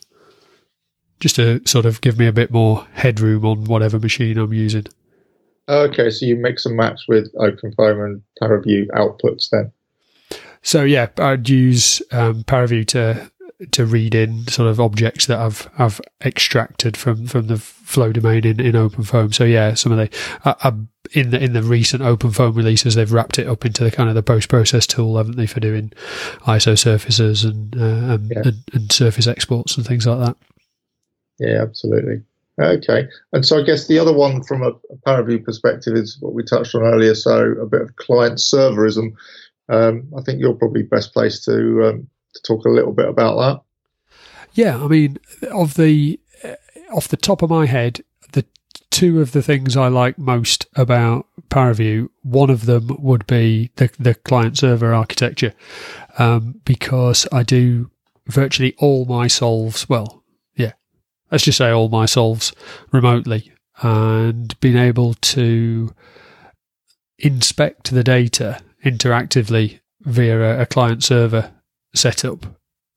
[1.20, 4.88] just to sort of give me a bit more headroom on whatever machine I'm using.
[5.70, 9.72] Okay, so you mix and match with OpenFOAM and ParaView outputs then.
[10.62, 13.32] So yeah, I'd use um, ParaView to
[13.72, 18.46] to read in sort of objects that I've I've extracted from from the flow domain
[18.46, 19.34] in, in OpenFOAM.
[19.34, 20.10] So yeah, some of the
[20.46, 20.72] uh, uh,
[21.12, 24.16] in the in the recent OpenFOAM releases, they've wrapped it up into the kind of
[24.16, 25.92] the post process tool, haven't they, for doing
[26.42, 28.42] ISO surfaces and, uh, and, yeah.
[28.46, 30.38] and, and surface exports and things like that.
[31.40, 32.24] Yeah, absolutely.
[32.62, 36.34] Okay, and so I guess the other one from a, a ParaView perspective is what
[36.34, 37.16] we touched on earlier.
[37.16, 39.14] So a bit of client serverism.
[39.70, 43.38] Um, I think you're probably best placed to um, to talk a little bit about
[43.38, 43.62] that?
[44.54, 45.18] Yeah, I mean,
[45.52, 46.56] of the uh,
[46.92, 48.46] off the top of my head, the
[48.92, 53.90] two of the things I like most about ParaView, one of them would be the
[54.00, 55.54] the client server architecture,
[56.20, 57.90] um, because I do
[58.28, 59.90] virtually all my solves.
[59.90, 60.24] Well,
[60.56, 60.74] yeah,
[61.32, 62.54] let's just say all my solves
[62.92, 65.94] remotely, and being able to
[67.18, 71.53] inspect the data interactively via a, a client server
[71.94, 72.46] setup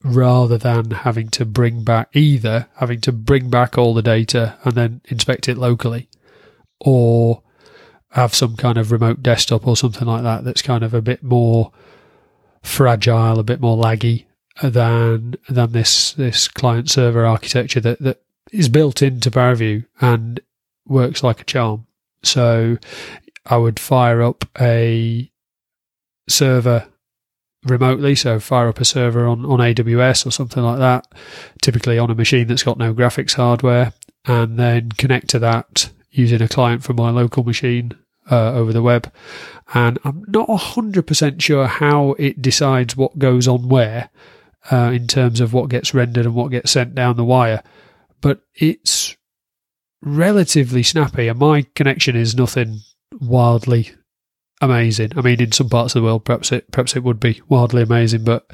[0.03, 4.75] rather than having to bring back either having to bring back all the data and
[4.75, 6.09] then inspect it locally
[6.81, 7.43] or
[8.11, 11.23] have some kind of remote desktop or something like that that's kind of a bit
[11.23, 11.73] more
[12.63, 14.25] fragile, a bit more laggy
[14.63, 20.41] than than this this client server architecture that, that is built into ParaView and
[20.87, 21.87] works like a charm.
[22.23, 22.79] So
[23.45, 25.31] I would fire up a
[26.29, 26.89] server
[27.71, 31.07] remotely, so fire up a server on, on AWS or something like that,
[31.63, 33.93] typically on a machine that's got no graphics hardware,
[34.25, 37.93] and then connect to that using a client from my local machine
[38.31, 39.13] uh, over the web.
[39.75, 44.11] And I'm not 100% sure how it decides what goes on where
[44.71, 47.63] uh, in terms of what gets rendered and what gets sent down the wire,
[48.21, 49.17] but it's
[50.03, 52.81] relatively snappy, and my connection is nothing
[53.21, 53.93] wildly
[54.61, 55.13] amazing.
[55.17, 57.83] I mean, in some parts of the world, perhaps it perhaps it would be wildly
[57.83, 58.51] amazing, but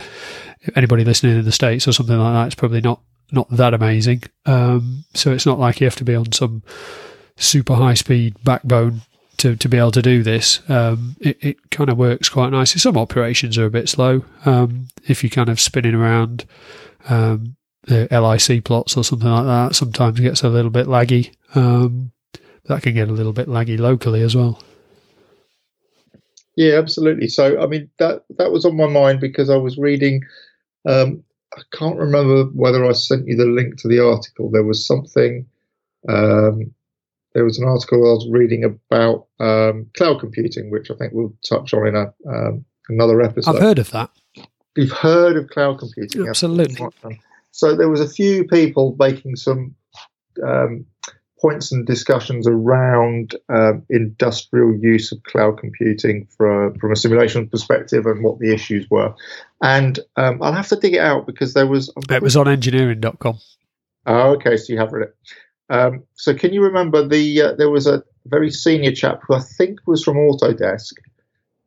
[0.76, 4.22] anybody listening in the states or something like that, it's probably not not that amazing.
[4.46, 6.62] Um, so it's not like you have to be on some
[7.36, 9.02] super high speed backbone
[9.38, 10.60] to, to be able to do this.
[10.68, 12.78] Um, it, it kind of works quite nicely.
[12.78, 14.24] Some operations are a bit slow.
[14.44, 16.44] Um, if you're kind of spinning around
[17.08, 21.34] um, the LIC plots or something like that, sometimes it gets a little bit laggy.
[21.54, 22.12] Um,
[22.66, 24.62] that can get a little bit laggy locally as well.
[26.56, 27.28] Yeah, absolutely.
[27.28, 30.22] So, I mean, that that was on my mind because I was reading.
[30.86, 31.22] Um,
[31.56, 34.50] I can't remember whether I sent you the link to the article.
[34.50, 35.46] There was something
[36.08, 36.72] um,
[37.34, 41.34] there was an article I was reading about um, cloud computing, which I think we'll
[41.48, 43.56] touch on in a, um, another episode.
[43.56, 44.10] I've heard of that.
[44.76, 46.28] You've heard of cloud computing?
[46.28, 46.88] Absolutely.
[47.50, 49.74] So there was a few people making some
[50.42, 50.86] um,
[51.42, 58.06] points and discussions around um, industrial use of cloud computing for, from a simulation perspective
[58.06, 59.12] and what the issues were.
[59.60, 61.92] And um, I'll have to dig it out because there was.
[62.08, 63.38] It was on engineering.com.
[64.06, 64.56] Oh, okay.
[64.56, 65.16] So you have read it.
[65.68, 69.40] Um, so can you remember the uh, there was a very senior chap who I
[69.40, 70.94] think was from Autodesk,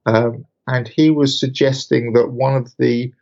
[0.06, 3.14] um, and he was suggesting that one of the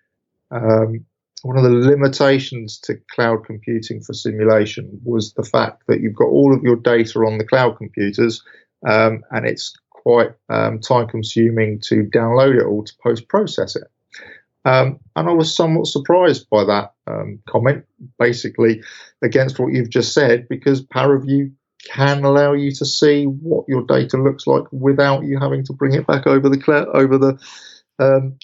[0.52, 1.06] um,
[1.43, 6.29] one of the limitations to cloud computing for simulation was the fact that you've got
[6.29, 8.41] all of your data on the cloud computers,
[8.88, 13.84] um, and it's quite um, time consuming to download it all to post process it.
[14.65, 17.86] Um, and I was somewhat surprised by that um, comment,
[18.17, 18.82] basically
[19.21, 21.51] against what you've just said, because ParaView
[21.89, 25.93] can allow you to see what your data looks like without you having to bring
[25.93, 27.38] it back over the cloud, over the
[27.99, 28.38] um,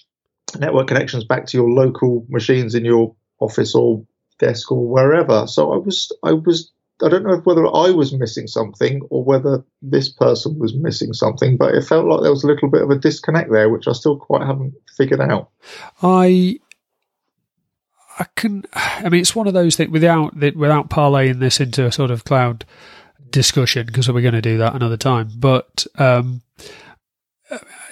[0.58, 4.04] network connections back to your local machines in your office or
[4.38, 5.46] desk or wherever.
[5.46, 9.64] So I was I was I don't know whether I was missing something or whether
[9.80, 12.90] this person was missing something, but it felt like there was a little bit of
[12.90, 15.50] a disconnect there, which I still quite haven't figured out.
[16.02, 16.58] I
[18.18, 18.64] I can.
[18.74, 22.24] I mean, it's one of those things without without parlaying this into a sort of
[22.24, 22.64] cloud
[23.30, 25.30] discussion because we're going to do that another time.
[25.34, 26.42] But um,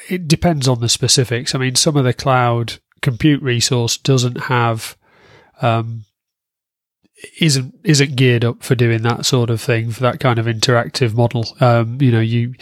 [0.08, 1.54] it depends on the specifics.
[1.54, 4.96] I mean, some of the cloud compute resource doesn't have
[5.62, 6.04] um,
[7.40, 11.14] isn't isn't geared up for doing that sort of thing for that kind of interactive
[11.14, 11.46] model.
[11.60, 12.54] Um, you know, you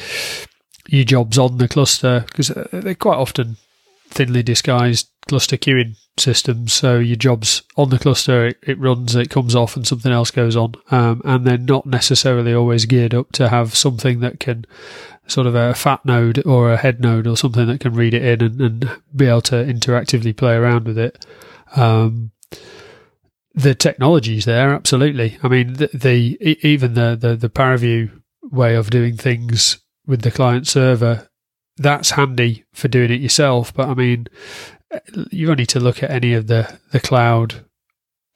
[0.88, 3.56] your jobs on the cluster because uh, they're quite often
[4.08, 6.72] thinly disguised cluster queuing systems.
[6.72, 10.30] So your jobs on the cluster, it, it runs, it comes off, and something else
[10.30, 10.74] goes on.
[10.90, 14.66] Um, and they're not necessarily always geared up to have something that can
[15.26, 18.22] sort of a fat node or a head node or something that can read it
[18.22, 21.26] in and, and be able to interactively play around with it.
[21.74, 22.30] Um,
[23.54, 25.38] the technology's there, absolutely.
[25.42, 30.30] I mean, the, the even the, the the ParaView way of doing things with the
[30.30, 31.28] client server,
[31.76, 33.72] that's handy for doing it yourself.
[33.72, 34.26] But I mean,
[35.30, 37.64] you only need to look at any of the the cloud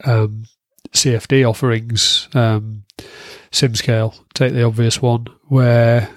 [0.04, 0.44] um,
[0.92, 2.84] CFD offerings, um,
[3.50, 6.08] SimScale, take the obvious one, where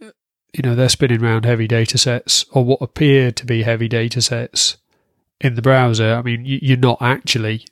[0.00, 4.20] you know they're spinning around heavy data sets or what appear to be heavy data
[4.20, 4.76] sets
[5.40, 6.14] in the browser.
[6.14, 7.66] I mean, you're not actually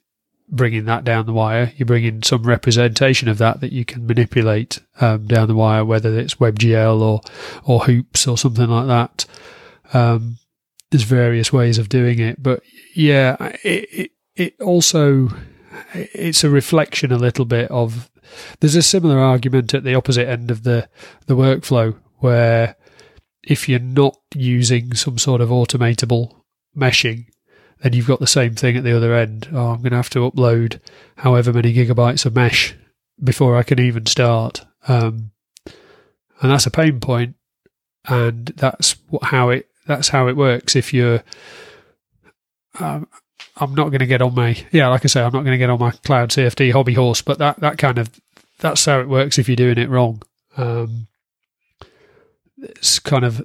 [0.48, 1.72] bringing that down the wire.
[1.76, 6.18] You're bringing some representation of that that you can manipulate um, down the wire, whether
[6.18, 7.20] it's WebGL or
[7.64, 9.26] or HOOPS or something like that.
[9.94, 10.38] Um,
[10.92, 12.62] there's various ways of doing it, but
[12.94, 15.30] yeah, it, it it also
[15.94, 18.10] it's a reflection a little bit of.
[18.60, 20.88] There's a similar argument at the opposite end of the
[21.26, 22.76] the workflow where
[23.42, 26.42] if you're not using some sort of automatable
[26.76, 27.26] meshing,
[27.80, 29.48] then you've got the same thing at the other end.
[29.50, 30.78] Oh, I'm going to have to upload
[31.16, 32.76] however many gigabytes of mesh
[33.22, 34.64] before I can even start.
[34.86, 35.32] Um,
[35.66, 37.34] and that's a pain point,
[38.06, 40.76] and that's how it that's how it works.
[40.76, 41.22] If you're,
[42.80, 43.08] um,
[43.56, 45.58] I'm not going to get on my yeah, like I say, I'm not going to
[45.58, 48.10] get on my cloud CFD hobby horse, but that that kind of
[48.58, 50.22] that's how it works if you're doing it wrong.
[50.56, 51.08] Um,
[52.58, 53.44] it's kind of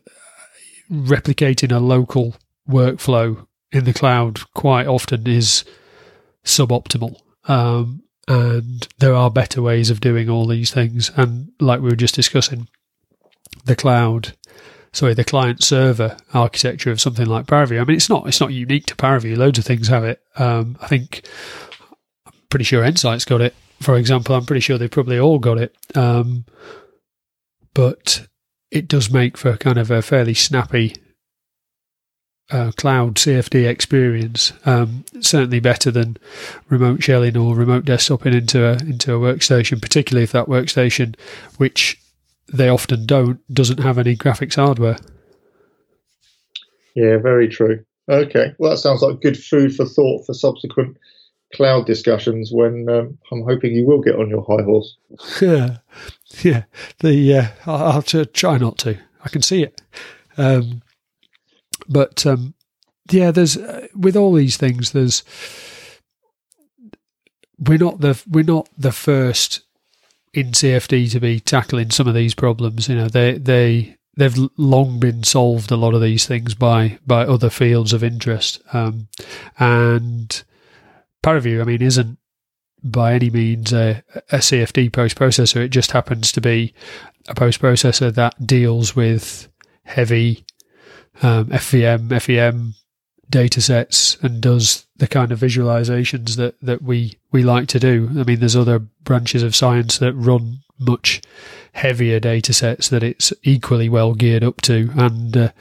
[0.91, 2.35] replicating a local
[2.69, 5.63] workflow in the cloud quite often is
[6.43, 7.19] suboptimal.
[7.45, 11.11] Um, and there are better ways of doing all these things.
[11.15, 12.67] And like we were just discussing,
[13.65, 14.35] the cloud,
[14.93, 17.81] sorry, the client server architecture of something like Paraview.
[17.81, 19.37] I mean, it's not it's not unique to Paraview.
[19.37, 20.21] Loads of things have it.
[20.37, 21.27] Um, I think
[22.25, 23.55] I'm pretty sure Ensight's got it.
[23.81, 25.75] For example, I'm pretty sure they've probably all got it.
[25.95, 26.45] Um,
[27.73, 28.27] but
[28.71, 30.95] it does make for kind of a fairly snappy
[32.49, 34.53] uh, cloud CFD experience.
[34.65, 36.17] Um, certainly better than
[36.69, 41.15] remote shelling or remote desktoping into a into a workstation, particularly if that workstation,
[41.57, 41.99] which
[42.51, 44.97] they often don't, doesn't have any graphics hardware.
[46.95, 47.83] Yeah, very true.
[48.09, 50.97] Okay, well that sounds like good food for thought for subsequent
[51.53, 52.51] cloud discussions.
[52.51, 54.95] When um, I'm hoping you will get on your high horse.
[55.41, 55.77] Yeah,
[56.43, 56.63] yeah.
[56.99, 58.97] The uh, I'll, try not to.
[59.23, 59.81] I can see it.
[60.37, 60.81] Um,
[61.89, 62.53] but um,
[63.11, 65.23] yeah, there's uh, with all these things, there's
[67.59, 69.61] we're not the we're not the first
[70.37, 72.87] in CFD to be tackling some of these problems.
[72.87, 77.23] You know, they they they've long been solved a lot of these things by by
[77.23, 79.07] other fields of interest, um,
[79.57, 80.43] and
[81.23, 82.19] Paraview, I mean, isn't
[82.83, 85.57] by any means a, a CFD post processor.
[85.57, 86.75] It just happens to be
[87.27, 89.49] a post processor that deals with
[89.85, 90.45] heavy
[91.23, 92.75] um, FVM, FEM
[93.29, 98.09] data sets and does the kind of visualizations that, that we, we like to do.
[98.17, 101.21] I mean, there's other branches of science that run much
[101.73, 105.51] heavier data sets that it's equally well geared up to and, uh,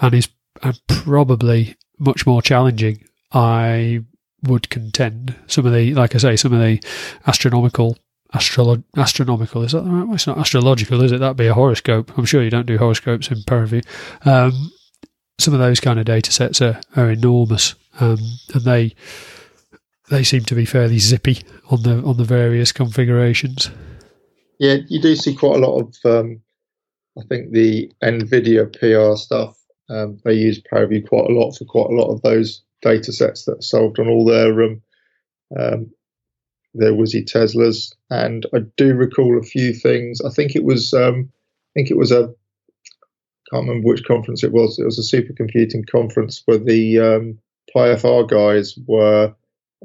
[0.00, 0.28] and is
[0.62, 3.04] and probably much more challenging.
[3.32, 4.04] I
[4.42, 6.82] would contend some of the, like I say, some of the
[7.26, 7.96] astronomical
[8.34, 10.14] Astrolo- astronomical is that the right way?
[10.14, 11.18] It's not astrological, is it?
[11.18, 12.16] That'd be a horoscope.
[12.16, 13.84] I'm sure you don't do horoscopes in Paraview.
[14.24, 14.70] Um,
[15.40, 18.18] some of those kind of data sets are, are enormous, um,
[18.54, 18.94] and they
[20.10, 23.70] they seem to be fairly zippy on the on the various configurations.
[24.58, 25.96] Yeah, you do see quite a lot of.
[26.04, 26.40] Um,
[27.18, 29.60] I think the Nvidia PR stuff
[29.90, 33.44] um, they use Paraview quite a lot for quite a lot of those data sets
[33.44, 34.82] that are solved on all their um,
[35.58, 35.90] um,
[36.74, 37.92] their Wizzy Teslas.
[38.08, 40.20] And I do recall a few things.
[40.20, 42.32] I think it was um, I think it was a
[43.50, 44.78] can't remember which conference it was.
[44.78, 47.38] It was a supercomputing conference where the um,
[47.74, 49.34] PyFR guys were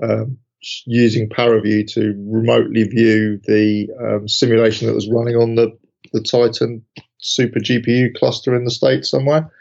[0.01, 0.37] um,
[0.85, 5.77] using Paraview to remotely view the um, simulation that was running on the,
[6.13, 6.85] the Titan
[7.17, 9.51] super GPU cluster in the state somewhere.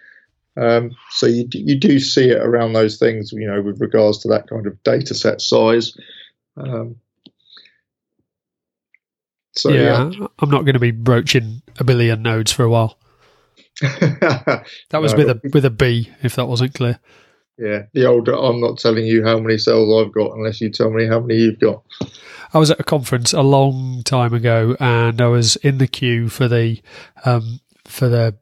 [0.56, 4.28] Um, so you you do see it around those things, you know, with regards to
[4.28, 5.96] that kind of data set size.
[6.56, 6.96] Um,
[9.56, 12.98] so yeah, yeah, I'm not going to be broaching a billion nodes for a while.
[13.80, 15.18] that was no.
[15.18, 16.98] with a with a B, if that wasn't clear.
[17.58, 20.90] Yeah, the old I'm not telling you how many cells I've got unless you tell
[20.90, 21.82] me how many you've got.
[22.52, 26.28] I was at a conference a long time ago, and I was in the queue
[26.28, 26.80] for the
[27.24, 28.36] um, for the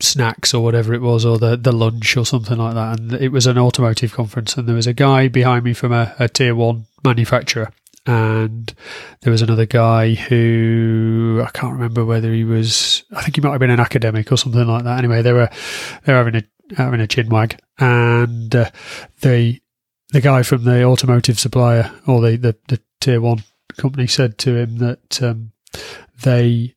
[0.00, 3.00] snacks or whatever it was, or the the lunch or something like that.
[3.00, 6.14] And it was an automotive conference, and there was a guy behind me from a,
[6.18, 7.70] a tier one manufacturer,
[8.08, 8.74] and
[9.20, 13.04] there was another guy who I can't remember whether he was.
[13.12, 14.96] I think he might have been an academic or something like that.
[14.96, 15.50] Anyway, they were
[16.04, 16.42] they were having a
[16.74, 18.70] having a chin wag, and uh,
[19.20, 19.60] the
[20.08, 23.44] the guy from the automotive supplier or the the, the tier one
[23.76, 25.52] company said to him that um,
[26.22, 26.74] they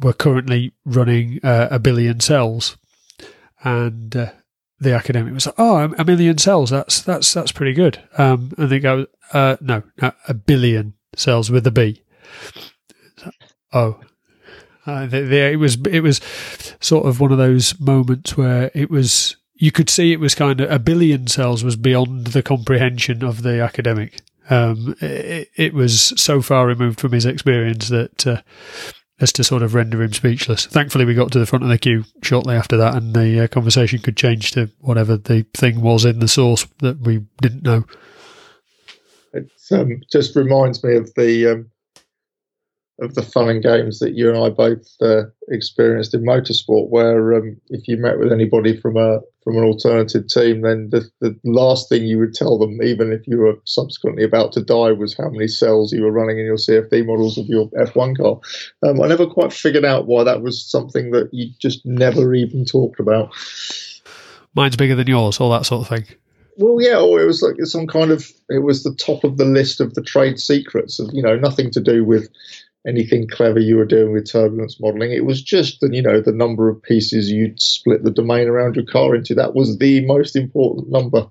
[0.00, 2.76] were currently running uh, a billion cells,
[3.64, 4.30] and uh,
[4.82, 6.70] the academic was like, "Oh, a million cells.
[6.70, 11.50] That's that's that's pretty good." Um, and they go, uh, "No, no, a billion cells
[11.50, 12.02] with a B."
[13.72, 14.00] Oh,
[14.86, 16.20] uh, the, the, it was it was
[16.80, 20.60] sort of one of those moments where it was you could see it was kind
[20.60, 24.20] of a billion cells was beyond the comprehension of the academic.
[24.50, 28.42] Um, it, it, was so far removed from his experience that uh,
[29.20, 30.66] as to sort of render him speechless.
[30.66, 33.46] Thankfully, we got to the front of the queue shortly after that, and the uh,
[33.48, 37.84] conversation could change to whatever the thing was in the source that we didn't know.
[39.32, 41.70] It um, just reminds me of the um,
[43.00, 47.34] of the fun and games that you and I both uh, experienced in motorsport, where
[47.34, 51.36] um, if you met with anybody from a from an alternative team, then the, the
[51.44, 55.16] last thing you would tell them, even if you were subsequently about to die, was
[55.16, 58.38] how many cells you were running in your CFD models of your F1 car.
[58.88, 62.64] Um, I never quite figured out why that was something that you just never even
[62.64, 63.32] talked about.
[64.54, 66.16] Mine's bigger than yours, all that sort of thing.
[66.58, 69.38] well, yeah, or it was like it's some kind of it was the top of
[69.38, 72.28] the list of the trade secrets of you know nothing to do with
[72.86, 75.12] anything clever you were doing with turbulence modeling.
[75.12, 78.76] It was just the you know the number of pieces you'd split the domain around
[78.76, 79.34] your car into.
[79.34, 81.28] That was the most important number.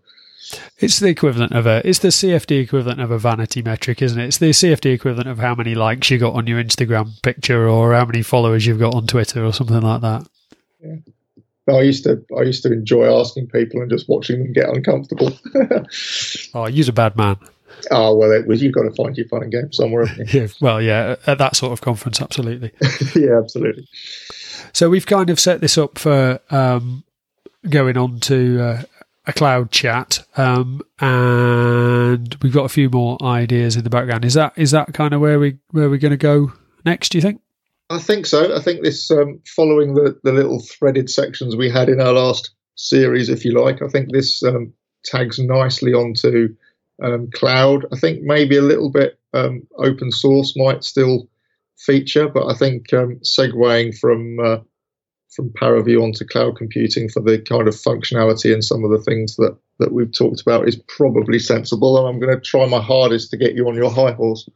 [0.79, 1.87] It's the equivalent of a.
[1.87, 4.25] It's the CFD equivalent of a vanity metric, isn't it?
[4.25, 7.93] It's the CFD equivalent of how many likes you got on your Instagram picture, or
[7.93, 10.27] how many followers you've got on Twitter, or something like that.
[10.81, 10.95] Yeah.
[11.69, 15.31] I used to I used to enjoy asking people and just watching them get uncomfortable.
[16.53, 17.37] oh, you're a bad man.
[17.89, 18.61] Oh well, it was.
[18.61, 20.07] You've got to find your fun and game somewhere.
[20.33, 22.71] yeah, well, yeah, at that sort of conference, absolutely.
[23.15, 23.87] yeah, absolutely.
[24.73, 27.03] So we've kind of set this up for um,
[27.69, 28.83] going on to uh,
[29.25, 34.25] a cloud chat, um, and we've got a few more ideas in the background.
[34.25, 36.53] Is that is that kind of where we where we're going to go
[36.85, 37.09] next?
[37.09, 37.41] Do you think?
[37.91, 38.55] I think so.
[38.55, 42.51] I think this, um, following the, the little threaded sections we had in our last
[42.75, 44.73] series, if you like, I think this um,
[45.03, 46.55] tags nicely onto
[47.01, 47.85] um, cloud.
[47.91, 51.29] I think maybe a little bit um, open source might still
[51.77, 54.57] feature, but I think um, segueing from uh,
[55.29, 59.35] from ParaView onto cloud computing for the kind of functionality and some of the things
[59.37, 61.97] that that we've talked about is probably sensible.
[61.97, 64.47] And I'm going to try my hardest to get you on your high horse.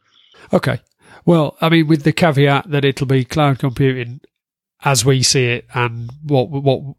[0.53, 0.79] Okay,
[1.25, 4.21] well, I mean, with the caveat that it'll be cloud computing
[4.83, 6.95] as we see it and what what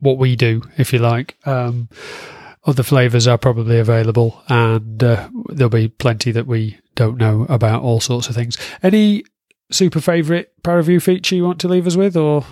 [0.00, 1.36] what we do, if you like.
[1.46, 1.88] Um,
[2.64, 7.82] other flavors are probably available, and uh, there'll be plenty that we don't know about
[7.82, 8.56] all sorts of things.
[8.82, 9.24] Any
[9.70, 12.44] super favorite ParaView feature you want to leave us with, or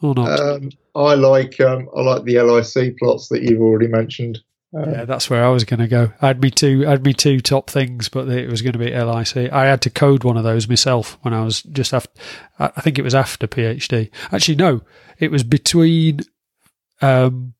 [0.00, 0.40] or not?
[0.40, 4.40] Um, I like um, I like the LIC plots that you've already mentioned.
[4.74, 6.12] Um, yeah, that's where I was going to go.
[6.22, 8.78] I had me two, I had me two top things, but it was going to
[8.78, 9.52] be LIC.
[9.52, 12.10] I had to code one of those myself when I was just after.
[12.58, 14.10] I think it was after PhD.
[14.32, 14.80] Actually, no,
[15.18, 16.20] it was between,
[17.00, 17.54] um,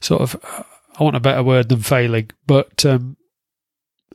[0.00, 0.66] sort of.
[0.98, 3.16] I want a better word than failing, but um,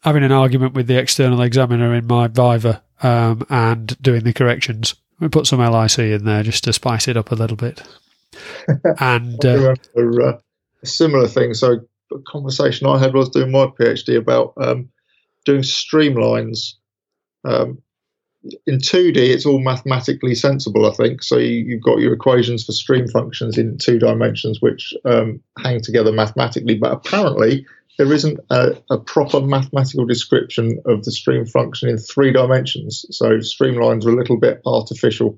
[0.03, 4.95] having an argument with the external examiner in my Viva um, and doing the corrections.
[5.19, 7.83] We put some LIC in there just to spice it up a little bit.
[8.99, 10.37] and uh, remember, uh,
[10.81, 11.53] a similar thing.
[11.53, 11.79] So
[12.11, 14.89] a conversation I had was doing my PhD about um,
[15.45, 16.73] doing streamlines.
[17.43, 17.81] Um,
[18.65, 21.23] in 2D, it's all mathematically sensible, I think.
[21.23, 25.81] So you, have got your equations for stream functions in two dimensions, which um, hang
[25.81, 26.75] together mathematically.
[26.75, 27.65] But apparently,
[27.97, 33.05] there isn't a, a, proper mathematical description of the stream function in three dimensions.
[33.11, 35.37] So streamlines are a little bit artificial.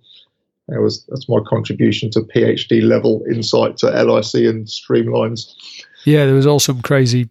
[0.68, 5.52] That was that's my contribution to PhD level insight to LIC and streamlines.
[6.06, 7.30] Yeah, there was all some crazy.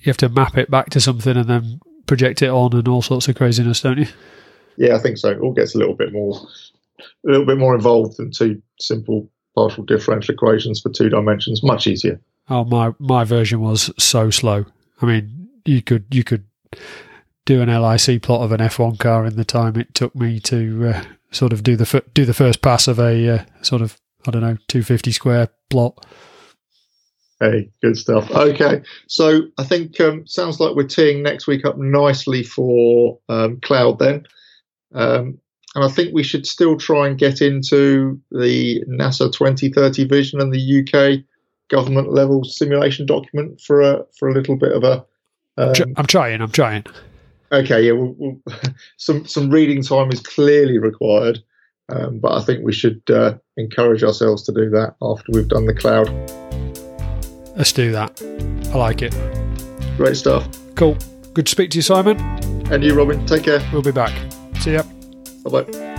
[0.00, 3.02] You have to map it back to something and then project it on, and all
[3.02, 4.06] sorts of craziness, don't you?
[4.76, 5.30] Yeah, I think so.
[5.30, 6.36] It all gets a little bit more,
[7.00, 11.62] a little bit more involved than two simple partial differential equations for two dimensions.
[11.62, 12.20] Much easier.
[12.48, 14.66] Oh, my my version was so slow.
[15.00, 16.44] I mean, you could you could
[17.46, 20.94] do an LIC plot of an F1 car in the time it took me to
[20.94, 24.30] uh, sort of do the do the first pass of a uh, sort of I
[24.30, 26.06] don't know 250 square plot.
[27.40, 28.30] Hey, good stuff.
[28.30, 33.60] Okay, so I think um, sounds like we're teeing next week up nicely for um,
[33.60, 34.24] cloud then,
[34.94, 35.38] um,
[35.74, 40.52] and I think we should still try and get into the NASA 2030 vision and
[40.52, 41.24] the UK
[41.68, 45.04] government level simulation document for a for a little bit of a.
[45.56, 46.40] Um, I'm trying.
[46.40, 46.84] I'm trying.
[47.52, 48.40] Okay, yeah, we'll, we'll,
[48.96, 51.40] some some reading time is clearly required,
[51.88, 55.66] um, but I think we should uh, encourage ourselves to do that after we've done
[55.66, 56.08] the cloud.
[57.56, 58.20] Let's do that.
[58.72, 59.14] I like it.
[59.96, 60.48] Great stuff.
[60.74, 60.96] Cool.
[61.34, 62.18] Good to speak to you, Simon.
[62.72, 63.24] And you, Robin.
[63.26, 63.62] Take care.
[63.72, 64.12] We'll be back.
[64.64, 64.82] See ya.
[65.44, 65.93] Bye bye.